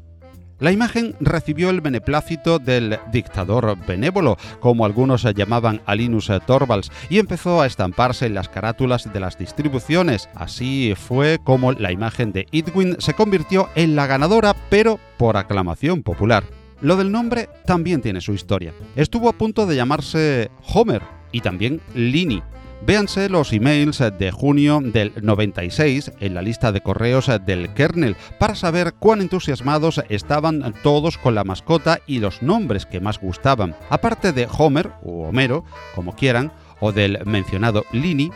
La 0.61 0.71
imagen 0.71 1.17
recibió 1.21 1.71
el 1.71 1.81
beneplácito 1.81 2.59
del 2.59 2.99
dictador 3.13 3.77
benévolo, 3.87 4.37
como 4.61 4.85
algunos 4.85 5.25
llamaban 5.35 5.83
a 5.85 5.95
Linus 5.95 6.31
Torvalds, 6.47 6.91
y 7.11 7.19
empezó 7.19 7.61
a 7.61 7.67
estamparse 7.67 8.27
en 8.27 8.35
las 8.35 8.49
carátulas 8.49 9.13
de 9.13 9.21
las 9.21 9.37
distribuciones. 9.37 10.29
Así 10.35 10.95
fue 10.97 11.39
como 11.43 11.73
la 11.73 11.91
imagen 11.91 12.33
de 12.33 12.47
Edwin 12.53 12.97
se 12.99 13.15
convirtió 13.15 13.69
en 13.75 13.97
la 13.97 14.07
ganadora, 14.07 14.55
pero 14.71 15.01
por 15.19 15.37
aclamación 15.37 16.03
popular. 16.03 16.45
Lo 16.81 16.97
del 16.97 17.11
nombre 17.11 17.49
también 17.67 18.01
tiene 18.01 18.21
su 18.21 18.33
historia. 18.33 18.73
Estuvo 18.95 19.29
a 19.29 19.33
punto 19.33 19.67
de 19.67 19.77
llamarse 19.77 20.51
Homer 20.73 21.03
y 21.33 21.41
también 21.41 21.81
Lini, 21.95 22.43
Véanse 22.87 23.31
los 23.31 23.51
emails 23.55 24.03
de 24.19 24.31
junio 24.31 24.79
del 24.85 25.15
96 25.23 26.13
en 26.21 26.35
la 26.35 26.43
lista 26.43 26.71
de 26.71 26.83
correos 26.83 27.31
del 27.47 27.73
kernel 27.73 28.15
para 28.39 28.55
saber 28.55 28.93
cuán 28.93 29.23
entusiasmados 29.23 30.03
estaban 30.11 30.75
todos 30.83 31.17
con 31.17 31.35
la 31.35 31.45
mascota 31.45 32.01
y 32.07 32.19
los 32.19 32.43
nombres 32.43 32.85
que 32.85 33.01
más 33.01 33.19
gustaban. 33.19 33.75
Aparte 33.89 34.33
de 34.33 34.47
Homer, 34.51 34.91
o 35.03 35.29
Homero, 35.29 35.65
como 35.95 36.15
quieran, 36.15 36.53
o 36.79 36.93
del 36.93 37.25
mencionado 37.25 37.87
Lini, 37.91 38.31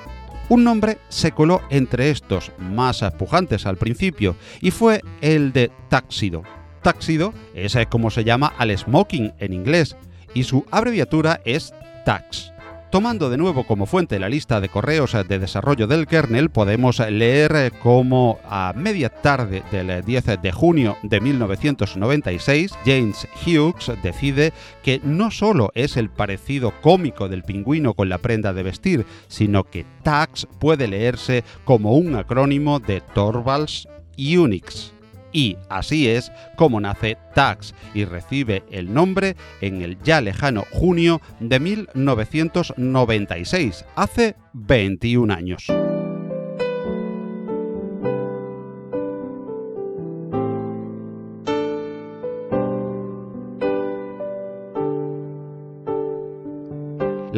un 0.49 0.65
nombre 0.65 0.97
se 1.11 1.33
coló 1.33 1.61
entre 1.69 2.09
estos, 2.09 2.51
más 2.59 3.05
pujantes 3.19 3.67
al 3.67 3.77
principio, 3.77 4.35
y 4.63 4.71
fue 4.71 5.03
el 5.21 5.53
de 5.53 5.71
Táxido. 5.91 6.43
Táxido 6.81 7.35
es 7.53 7.77
como 7.91 8.11
se 8.11 8.25
llama 8.25 8.55
al 8.57 8.77
smoking 8.77 9.35
en 9.41 9.53
inglés, 9.53 9.95
y 10.33 10.45
su 10.45 10.65
abreviatura 10.71 11.43
es 11.45 11.75
TAX. 12.07 12.53
Tomando 12.91 13.29
de 13.29 13.37
nuevo 13.37 13.65
como 13.65 13.85
fuente 13.85 14.19
la 14.19 14.31
lista 14.31 14.63
de 14.63 14.71
correos 14.71 15.13
de 15.13 15.39
desarrollo 15.39 15.87
del 15.87 16.07
kernel, 16.07 16.49
podemos 16.49 17.01
leer 17.01 17.71
cómo 17.83 18.39
a 18.49 18.73
media 18.75 19.11
tarde 19.11 19.63
del 19.71 20.03
10 20.03 20.41
de 20.41 20.53
junio 20.53 20.97
de 21.03 21.21
1996, 21.21 22.73
James 22.87 23.29
Hughes 23.45 23.93
decide 24.03 24.55
que 24.83 25.03
no 25.05 25.31
solo 25.31 25.71
es 25.75 25.99
el 25.99 26.09
parecido 26.09 26.73
cómico 26.81 27.29
del 27.29 27.43
pingüino 27.43 27.93
con 27.93 28.09
la 28.09 28.17
prenda 28.17 28.55
de 28.55 28.63
vestir, 28.63 29.05
sino 29.27 29.65
que 29.65 29.85
TAX 30.03 30.47
puede 30.59 30.89
leerse 30.89 31.45
como 31.67 31.93
un 31.93 32.17
acrónimo 32.17 32.81
de 32.81 33.03
Torvalds 33.03 33.87
Unix 34.17 34.95
y 35.39 35.57
así 35.69 36.09
es 36.09 36.33
como 36.57 36.81
nace 36.81 37.17
Tax 37.33 37.73
y 37.95 38.05
recibe 38.05 38.65
el 38.73 38.93
nombre 38.93 39.37
en 39.61 39.83
el 39.83 39.97
ya 40.03 40.21
lejano 40.21 40.65
junio 40.73 41.21
de 41.39 41.61
1996, 41.61 43.85
hace 43.95 44.35
21 44.53 45.33
años. 45.33 45.69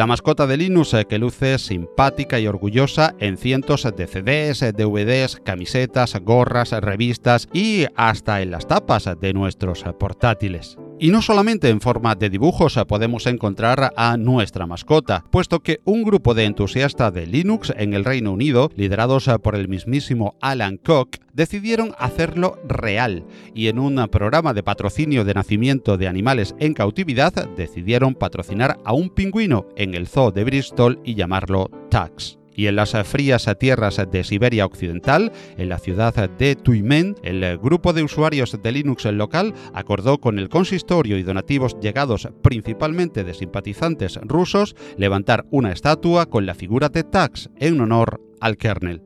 La 0.01 0.07
mascota 0.07 0.47
de 0.47 0.57
Linux 0.57 0.95
eh, 0.95 1.05
que 1.05 1.19
luce 1.19 1.59
simpática 1.59 2.41
y 2.41 2.47
orgullosa 2.47 3.15
en 3.19 3.37
cientos 3.37 3.83
de 3.83 4.07
CDs, 4.07 4.61
DVDs, 4.75 5.37
camisetas, 5.45 6.19
gorras, 6.23 6.71
revistas 6.71 7.51
y 7.53 7.85
hasta 7.97 8.41
en 8.41 8.51
las 8.51 8.67
tapas 8.67 9.11
de 9.21 9.35
nuestros 9.35 9.85
portátiles. 9.99 10.79
Y 11.03 11.09
no 11.11 11.23
solamente 11.23 11.71
en 11.71 11.81
forma 11.81 12.15
de 12.15 12.29
dibujos 12.29 12.79
podemos 12.87 13.27
encontrar 13.27 13.95
a 13.97 14.19
nuestra 14.19 14.67
mascota, 14.67 15.25
puesto 15.31 15.61
que 15.61 15.81
un 15.87 16.03
grupo 16.03 16.35
de 16.35 16.45
entusiastas 16.45 17.15
de 17.15 17.27
Linux 17.27 17.73
en 17.75 17.95
el 17.95 18.05
Reino 18.05 18.33
Unido, 18.33 18.71
liderados 18.77 19.31
por 19.43 19.55
el 19.55 19.67
mismísimo 19.67 20.37
Alan 20.43 20.77
Cook, 20.77 21.17
decidieron 21.33 21.95
hacerlo 21.99 22.59
real. 22.69 23.25
Y 23.55 23.69
en 23.69 23.79
un 23.79 23.97
programa 24.09 24.53
de 24.53 24.63
patrocinio 24.63 25.25
de 25.25 25.33
nacimiento 25.33 25.97
de 25.97 26.07
animales 26.07 26.55
en 26.59 26.75
cautividad 26.75 27.33
decidieron 27.57 28.15
patrocinar 28.15 28.79
a 28.85 28.93
un 28.93 29.09
pingüino 29.09 29.69
en 29.77 29.95
el 29.95 30.07
zoo 30.07 30.33
de 30.33 30.45
Bristol 30.45 31.01
y 31.03 31.15
llamarlo 31.15 31.71
Tax 31.89 32.40
y 32.55 32.67
en 32.67 32.77
las 32.77 32.93
frías 33.05 33.49
tierras 33.59 34.01
de 34.11 34.25
Siberia 34.25 34.67
Occidental, 34.67 35.33
en 35.57 35.69
la 35.69 35.79
ciudad 35.79 36.31
de 36.31 36.57
Tuimen, 36.57 37.17
el 37.23 37.59
grupo 37.59 37.93
de 37.93 38.03
usuarios 38.03 38.57
de 38.63 38.73
Linux 38.73 39.05
local 39.07 39.55
acordó 39.75 40.19
con 40.19 40.39
el 40.39 40.49
consistorio 40.49 41.19
y 41.19 41.23
donativos 41.23 41.77
llegados 41.81 42.29
principalmente 42.43 43.25
de 43.25 43.35
simpatizantes 43.35 44.19
rusos 44.23 44.77
levantar 44.97 45.47
una 45.51 45.73
estatua 45.73 46.27
con 46.27 46.47
la 46.47 46.55
figura 46.55 46.89
de 46.89 47.05
Tax 47.05 47.51
en 47.59 47.81
honor 47.81 48.21
al 48.41 48.57
kernel. 48.57 49.03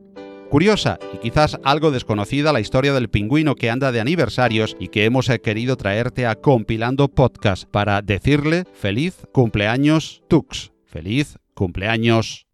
Curiosa 0.49 0.99
y 1.13 1.17
quizás 1.17 1.59
algo 1.63 1.91
desconocida 1.91 2.53
la 2.53 2.59
historia 2.59 2.93
del 2.93 3.09
pingüino 3.09 3.55
que 3.55 3.69
anda 3.69 3.91
de 3.91 3.99
aniversarios 3.99 4.77
y 4.79 4.89
que 4.89 5.05
hemos 5.05 5.27
querido 5.43 5.75
traerte 5.75 6.27
a 6.27 6.35
Compilando 6.35 7.07
Podcast 7.07 7.65
para 7.65 8.01
decirle 8.01 8.63
feliz 8.73 9.25
cumpleaños 9.31 10.23
Tux. 10.29 10.71
Feliz 10.85 11.39
cumpleaños 11.55 12.44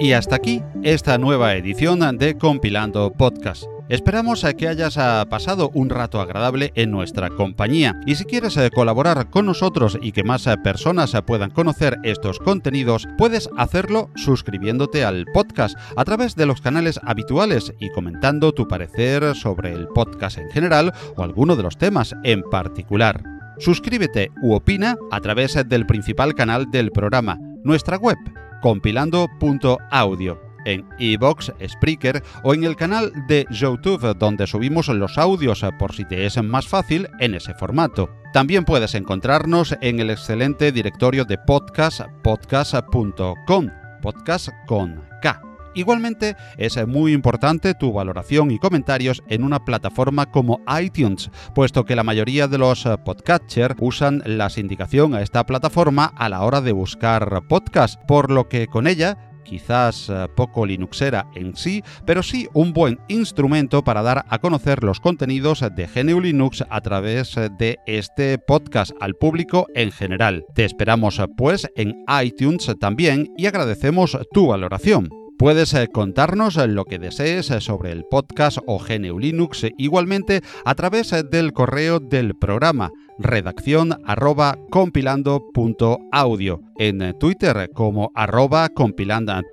Y 0.00 0.12
hasta 0.12 0.36
aquí 0.36 0.62
esta 0.82 1.18
nueva 1.18 1.54
edición 1.54 2.18
de 2.18 2.36
Compilando 2.38 3.12
Podcast. 3.12 3.77
Esperamos 3.88 4.44
a 4.44 4.52
que 4.52 4.68
hayas 4.68 4.98
ah, 4.98 5.24
pasado 5.30 5.70
un 5.72 5.88
rato 5.88 6.20
agradable 6.20 6.72
en 6.74 6.90
nuestra 6.90 7.30
compañía 7.30 7.98
y 8.04 8.16
si 8.16 8.26
quieres 8.26 8.54
eh, 8.58 8.70
colaborar 8.70 9.30
con 9.30 9.46
nosotros 9.46 9.98
y 10.02 10.12
que 10.12 10.24
más 10.24 10.46
eh, 10.46 10.58
personas 10.58 11.14
eh, 11.14 11.22
puedan 11.22 11.48
conocer 11.48 11.96
estos 12.02 12.38
contenidos, 12.38 13.08
puedes 13.16 13.48
hacerlo 13.56 14.10
suscribiéndote 14.14 15.04
al 15.04 15.24
podcast 15.32 15.74
a 15.96 16.04
través 16.04 16.36
de 16.36 16.44
los 16.44 16.60
canales 16.60 17.00
habituales 17.02 17.72
y 17.80 17.90
comentando 17.90 18.52
tu 18.52 18.68
parecer 18.68 19.34
sobre 19.34 19.72
el 19.72 19.88
podcast 19.88 20.36
en 20.36 20.50
general 20.50 20.92
o 21.16 21.22
alguno 21.22 21.56
de 21.56 21.62
los 21.62 21.78
temas 21.78 22.14
en 22.24 22.42
particular. 22.42 23.22
Suscríbete 23.58 24.32
u 24.42 24.52
opina 24.52 24.98
a 25.10 25.20
través 25.22 25.54
del 25.66 25.86
principal 25.86 26.34
canal 26.34 26.70
del 26.70 26.92
programa, 26.92 27.38
nuestra 27.64 27.96
web 27.96 28.18
compilando.audio 28.60 30.47
en 30.64 30.88
iBox, 30.98 31.52
Spreaker 31.66 32.22
o 32.42 32.54
en 32.54 32.64
el 32.64 32.76
canal 32.76 33.12
de 33.28 33.46
YouTube 33.50 34.16
donde 34.18 34.46
subimos 34.46 34.88
los 34.88 35.18
audios 35.18 35.64
por 35.78 35.94
si 35.94 36.04
te 36.04 36.26
es 36.26 36.42
más 36.42 36.66
fácil 36.66 37.08
en 37.20 37.34
ese 37.34 37.54
formato. 37.54 38.10
También 38.32 38.64
puedes 38.64 38.94
encontrarnos 38.94 39.76
en 39.80 40.00
el 40.00 40.10
excelente 40.10 40.72
directorio 40.72 41.24
de 41.24 41.38
podcast 41.38 42.02
podcast.com, 42.22 43.68
podcast 44.02 44.48
con 44.66 45.02
K. 45.22 45.42
Igualmente, 45.74 46.36
es 46.56 46.84
muy 46.88 47.12
importante 47.12 47.74
tu 47.74 47.92
valoración 47.92 48.50
y 48.50 48.58
comentarios 48.58 49.22
en 49.28 49.44
una 49.44 49.64
plataforma 49.64 50.26
como 50.26 50.60
iTunes, 50.80 51.30
puesto 51.54 51.84
que 51.84 51.94
la 51.94 52.02
mayoría 52.02 52.48
de 52.48 52.58
los 52.58 52.82
podcatchers 53.04 53.76
usan 53.78 54.22
la 54.26 54.50
sindicación 54.50 55.14
a 55.14 55.22
esta 55.22 55.46
plataforma 55.46 56.06
a 56.16 56.28
la 56.28 56.42
hora 56.42 56.60
de 56.60 56.72
buscar 56.72 57.42
podcast, 57.48 58.00
por 58.08 58.30
lo 58.30 58.48
que 58.48 58.66
con 58.66 58.88
ella 58.88 59.27
quizás 59.48 60.08
eh, 60.08 60.26
poco 60.36 60.66
linuxera 60.66 61.26
en 61.34 61.56
sí, 61.56 61.82
pero 62.04 62.22
sí 62.22 62.48
un 62.52 62.72
buen 62.72 62.98
instrumento 63.08 63.82
para 63.82 64.02
dar 64.02 64.24
a 64.28 64.38
conocer 64.38 64.84
los 64.84 65.00
contenidos 65.00 65.64
de 65.74 65.86
GNU 65.86 66.20
Linux 66.20 66.64
a 66.68 66.80
través 66.80 67.34
de 67.58 67.78
este 67.86 68.38
podcast 68.38 68.92
al 69.00 69.14
público 69.14 69.66
en 69.74 69.90
general. 69.90 70.44
Te 70.54 70.64
esperamos 70.64 71.20
pues 71.36 71.68
en 71.76 72.04
iTunes 72.22 72.70
también 72.78 73.32
y 73.36 73.46
agradecemos 73.46 74.18
tu 74.32 74.48
valoración. 74.48 75.27
Puedes 75.38 75.72
eh, 75.74 75.86
contarnos 75.86 76.56
eh, 76.56 76.66
lo 76.66 76.84
que 76.84 76.98
desees 76.98 77.52
eh, 77.52 77.60
sobre 77.60 77.92
el 77.92 78.04
podcast 78.04 78.58
o 78.66 78.80
GNU 78.80 79.20
Linux 79.20 79.64
igualmente 79.78 80.42
a 80.64 80.74
través 80.74 81.14
del 81.30 81.52
correo 81.52 82.00
del 82.00 82.34
programa 82.34 82.90
redacción 83.20 84.00
arroba 84.04 84.56
compilando.audio, 84.70 86.60
en 86.76 87.18
Twitter 87.18 87.70
como 87.72 88.10
arroba 88.14 88.68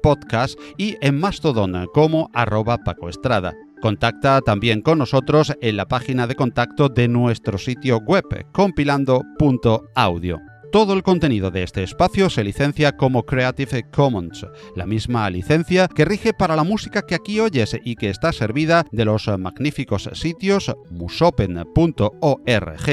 podcast 0.02 0.60
y 0.78 0.96
en 1.02 1.20
Mastodon 1.20 1.88
como 1.94 2.30
arroba 2.34 2.78
pacoestrada. 2.78 3.54
Contacta 3.82 4.42
también 4.42 4.82
con 4.82 4.98
nosotros 4.98 5.54
en 5.62 5.78
la 5.78 5.88
página 5.88 6.26
de 6.26 6.36
contacto 6.36 6.90
de 6.90 7.08
nuestro 7.08 7.58
sitio 7.58 8.00
web 8.00 8.26
compilando.audio. 8.52 10.55
Todo 10.76 10.92
el 10.92 11.04
contenido 11.04 11.52
de 11.52 11.64
este 11.64 11.84
espacio 11.84 12.30
se 12.30 12.44
licencia 12.44 12.98
como 12.98 13.26
Creative 13.26 13.90
Commons, 13.94 14.46
la 14.76 14.86
misma 14.86 15.30
licencia 15.30 15.88
que 15.88 16.04
rige 16.04 16.34
para 16.34 16.58
la 16.58 16.66
música 16.66 17.04
que 17.04 17.16
aquí 17.16 17.40
oyes 17.40 17.78
y 17.86 17.96
que 17.96 18.10
está 18.10 18.34
servida 18.34 18.86
de 18.92 19.06
los 19.06 19.26
magníficos 19.40 20.10
sitios 20.12 20.76
musopen.org 20.92 22.90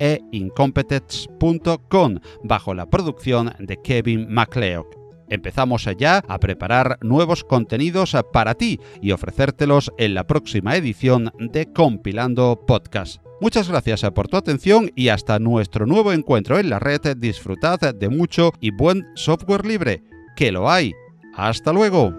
e 0.00 0.20
incompetence.com 0.32 2.20
bajo 2.42 2.72
la 2.72 2.88
producción 2.88 3.52
de 3.58 3.82
Kevin 3.82 4.32
MacLeod. 4.32 4.86
Empezamos 5.28 5.86
ya 5.98 6.22
a 6.26 6.38
preparar 6.38 6.96
nuevos 7.02 7.44
contenidos 7.44 8.16
para 8.32 8.54
ti 8.54 8.80
y 9.02 9.12
ofrecértelos 9.12 9.92
en 9.98 10.14
la 10.14 10.26
próxima 10.26 10.74
edición 10.74 11.30
de 11.38 11.70
Compilando 11.70 12.64
Podcast. 12.66 13.25
Muchas 13.38 13.68
gracias 13.68 14.02
por 14.12 14.28
tu 14.28 14.38
atención 14.38 14.90
y 14.94 15.08
hasta 15.08 15.38
nuestro 15.38 15.84
nuevo 15.84 16.12
encuentro 16.12 16.58
en 16.58 16.70
la 16.70 16.78
red. 16.78 17.16
Disfrutad 17.16 17.78
de 17.94 18.08
mucho 18.08 18.52
y 18.60 18.70
buen 18.70 19.06
software 19.14 19.66
libre, 19.66 20.02
que 20.36 20.50
lo 20.50 20.70
hay. 20.70 20.92
Hasta 21.34 21.72
luego. 21.72 22.14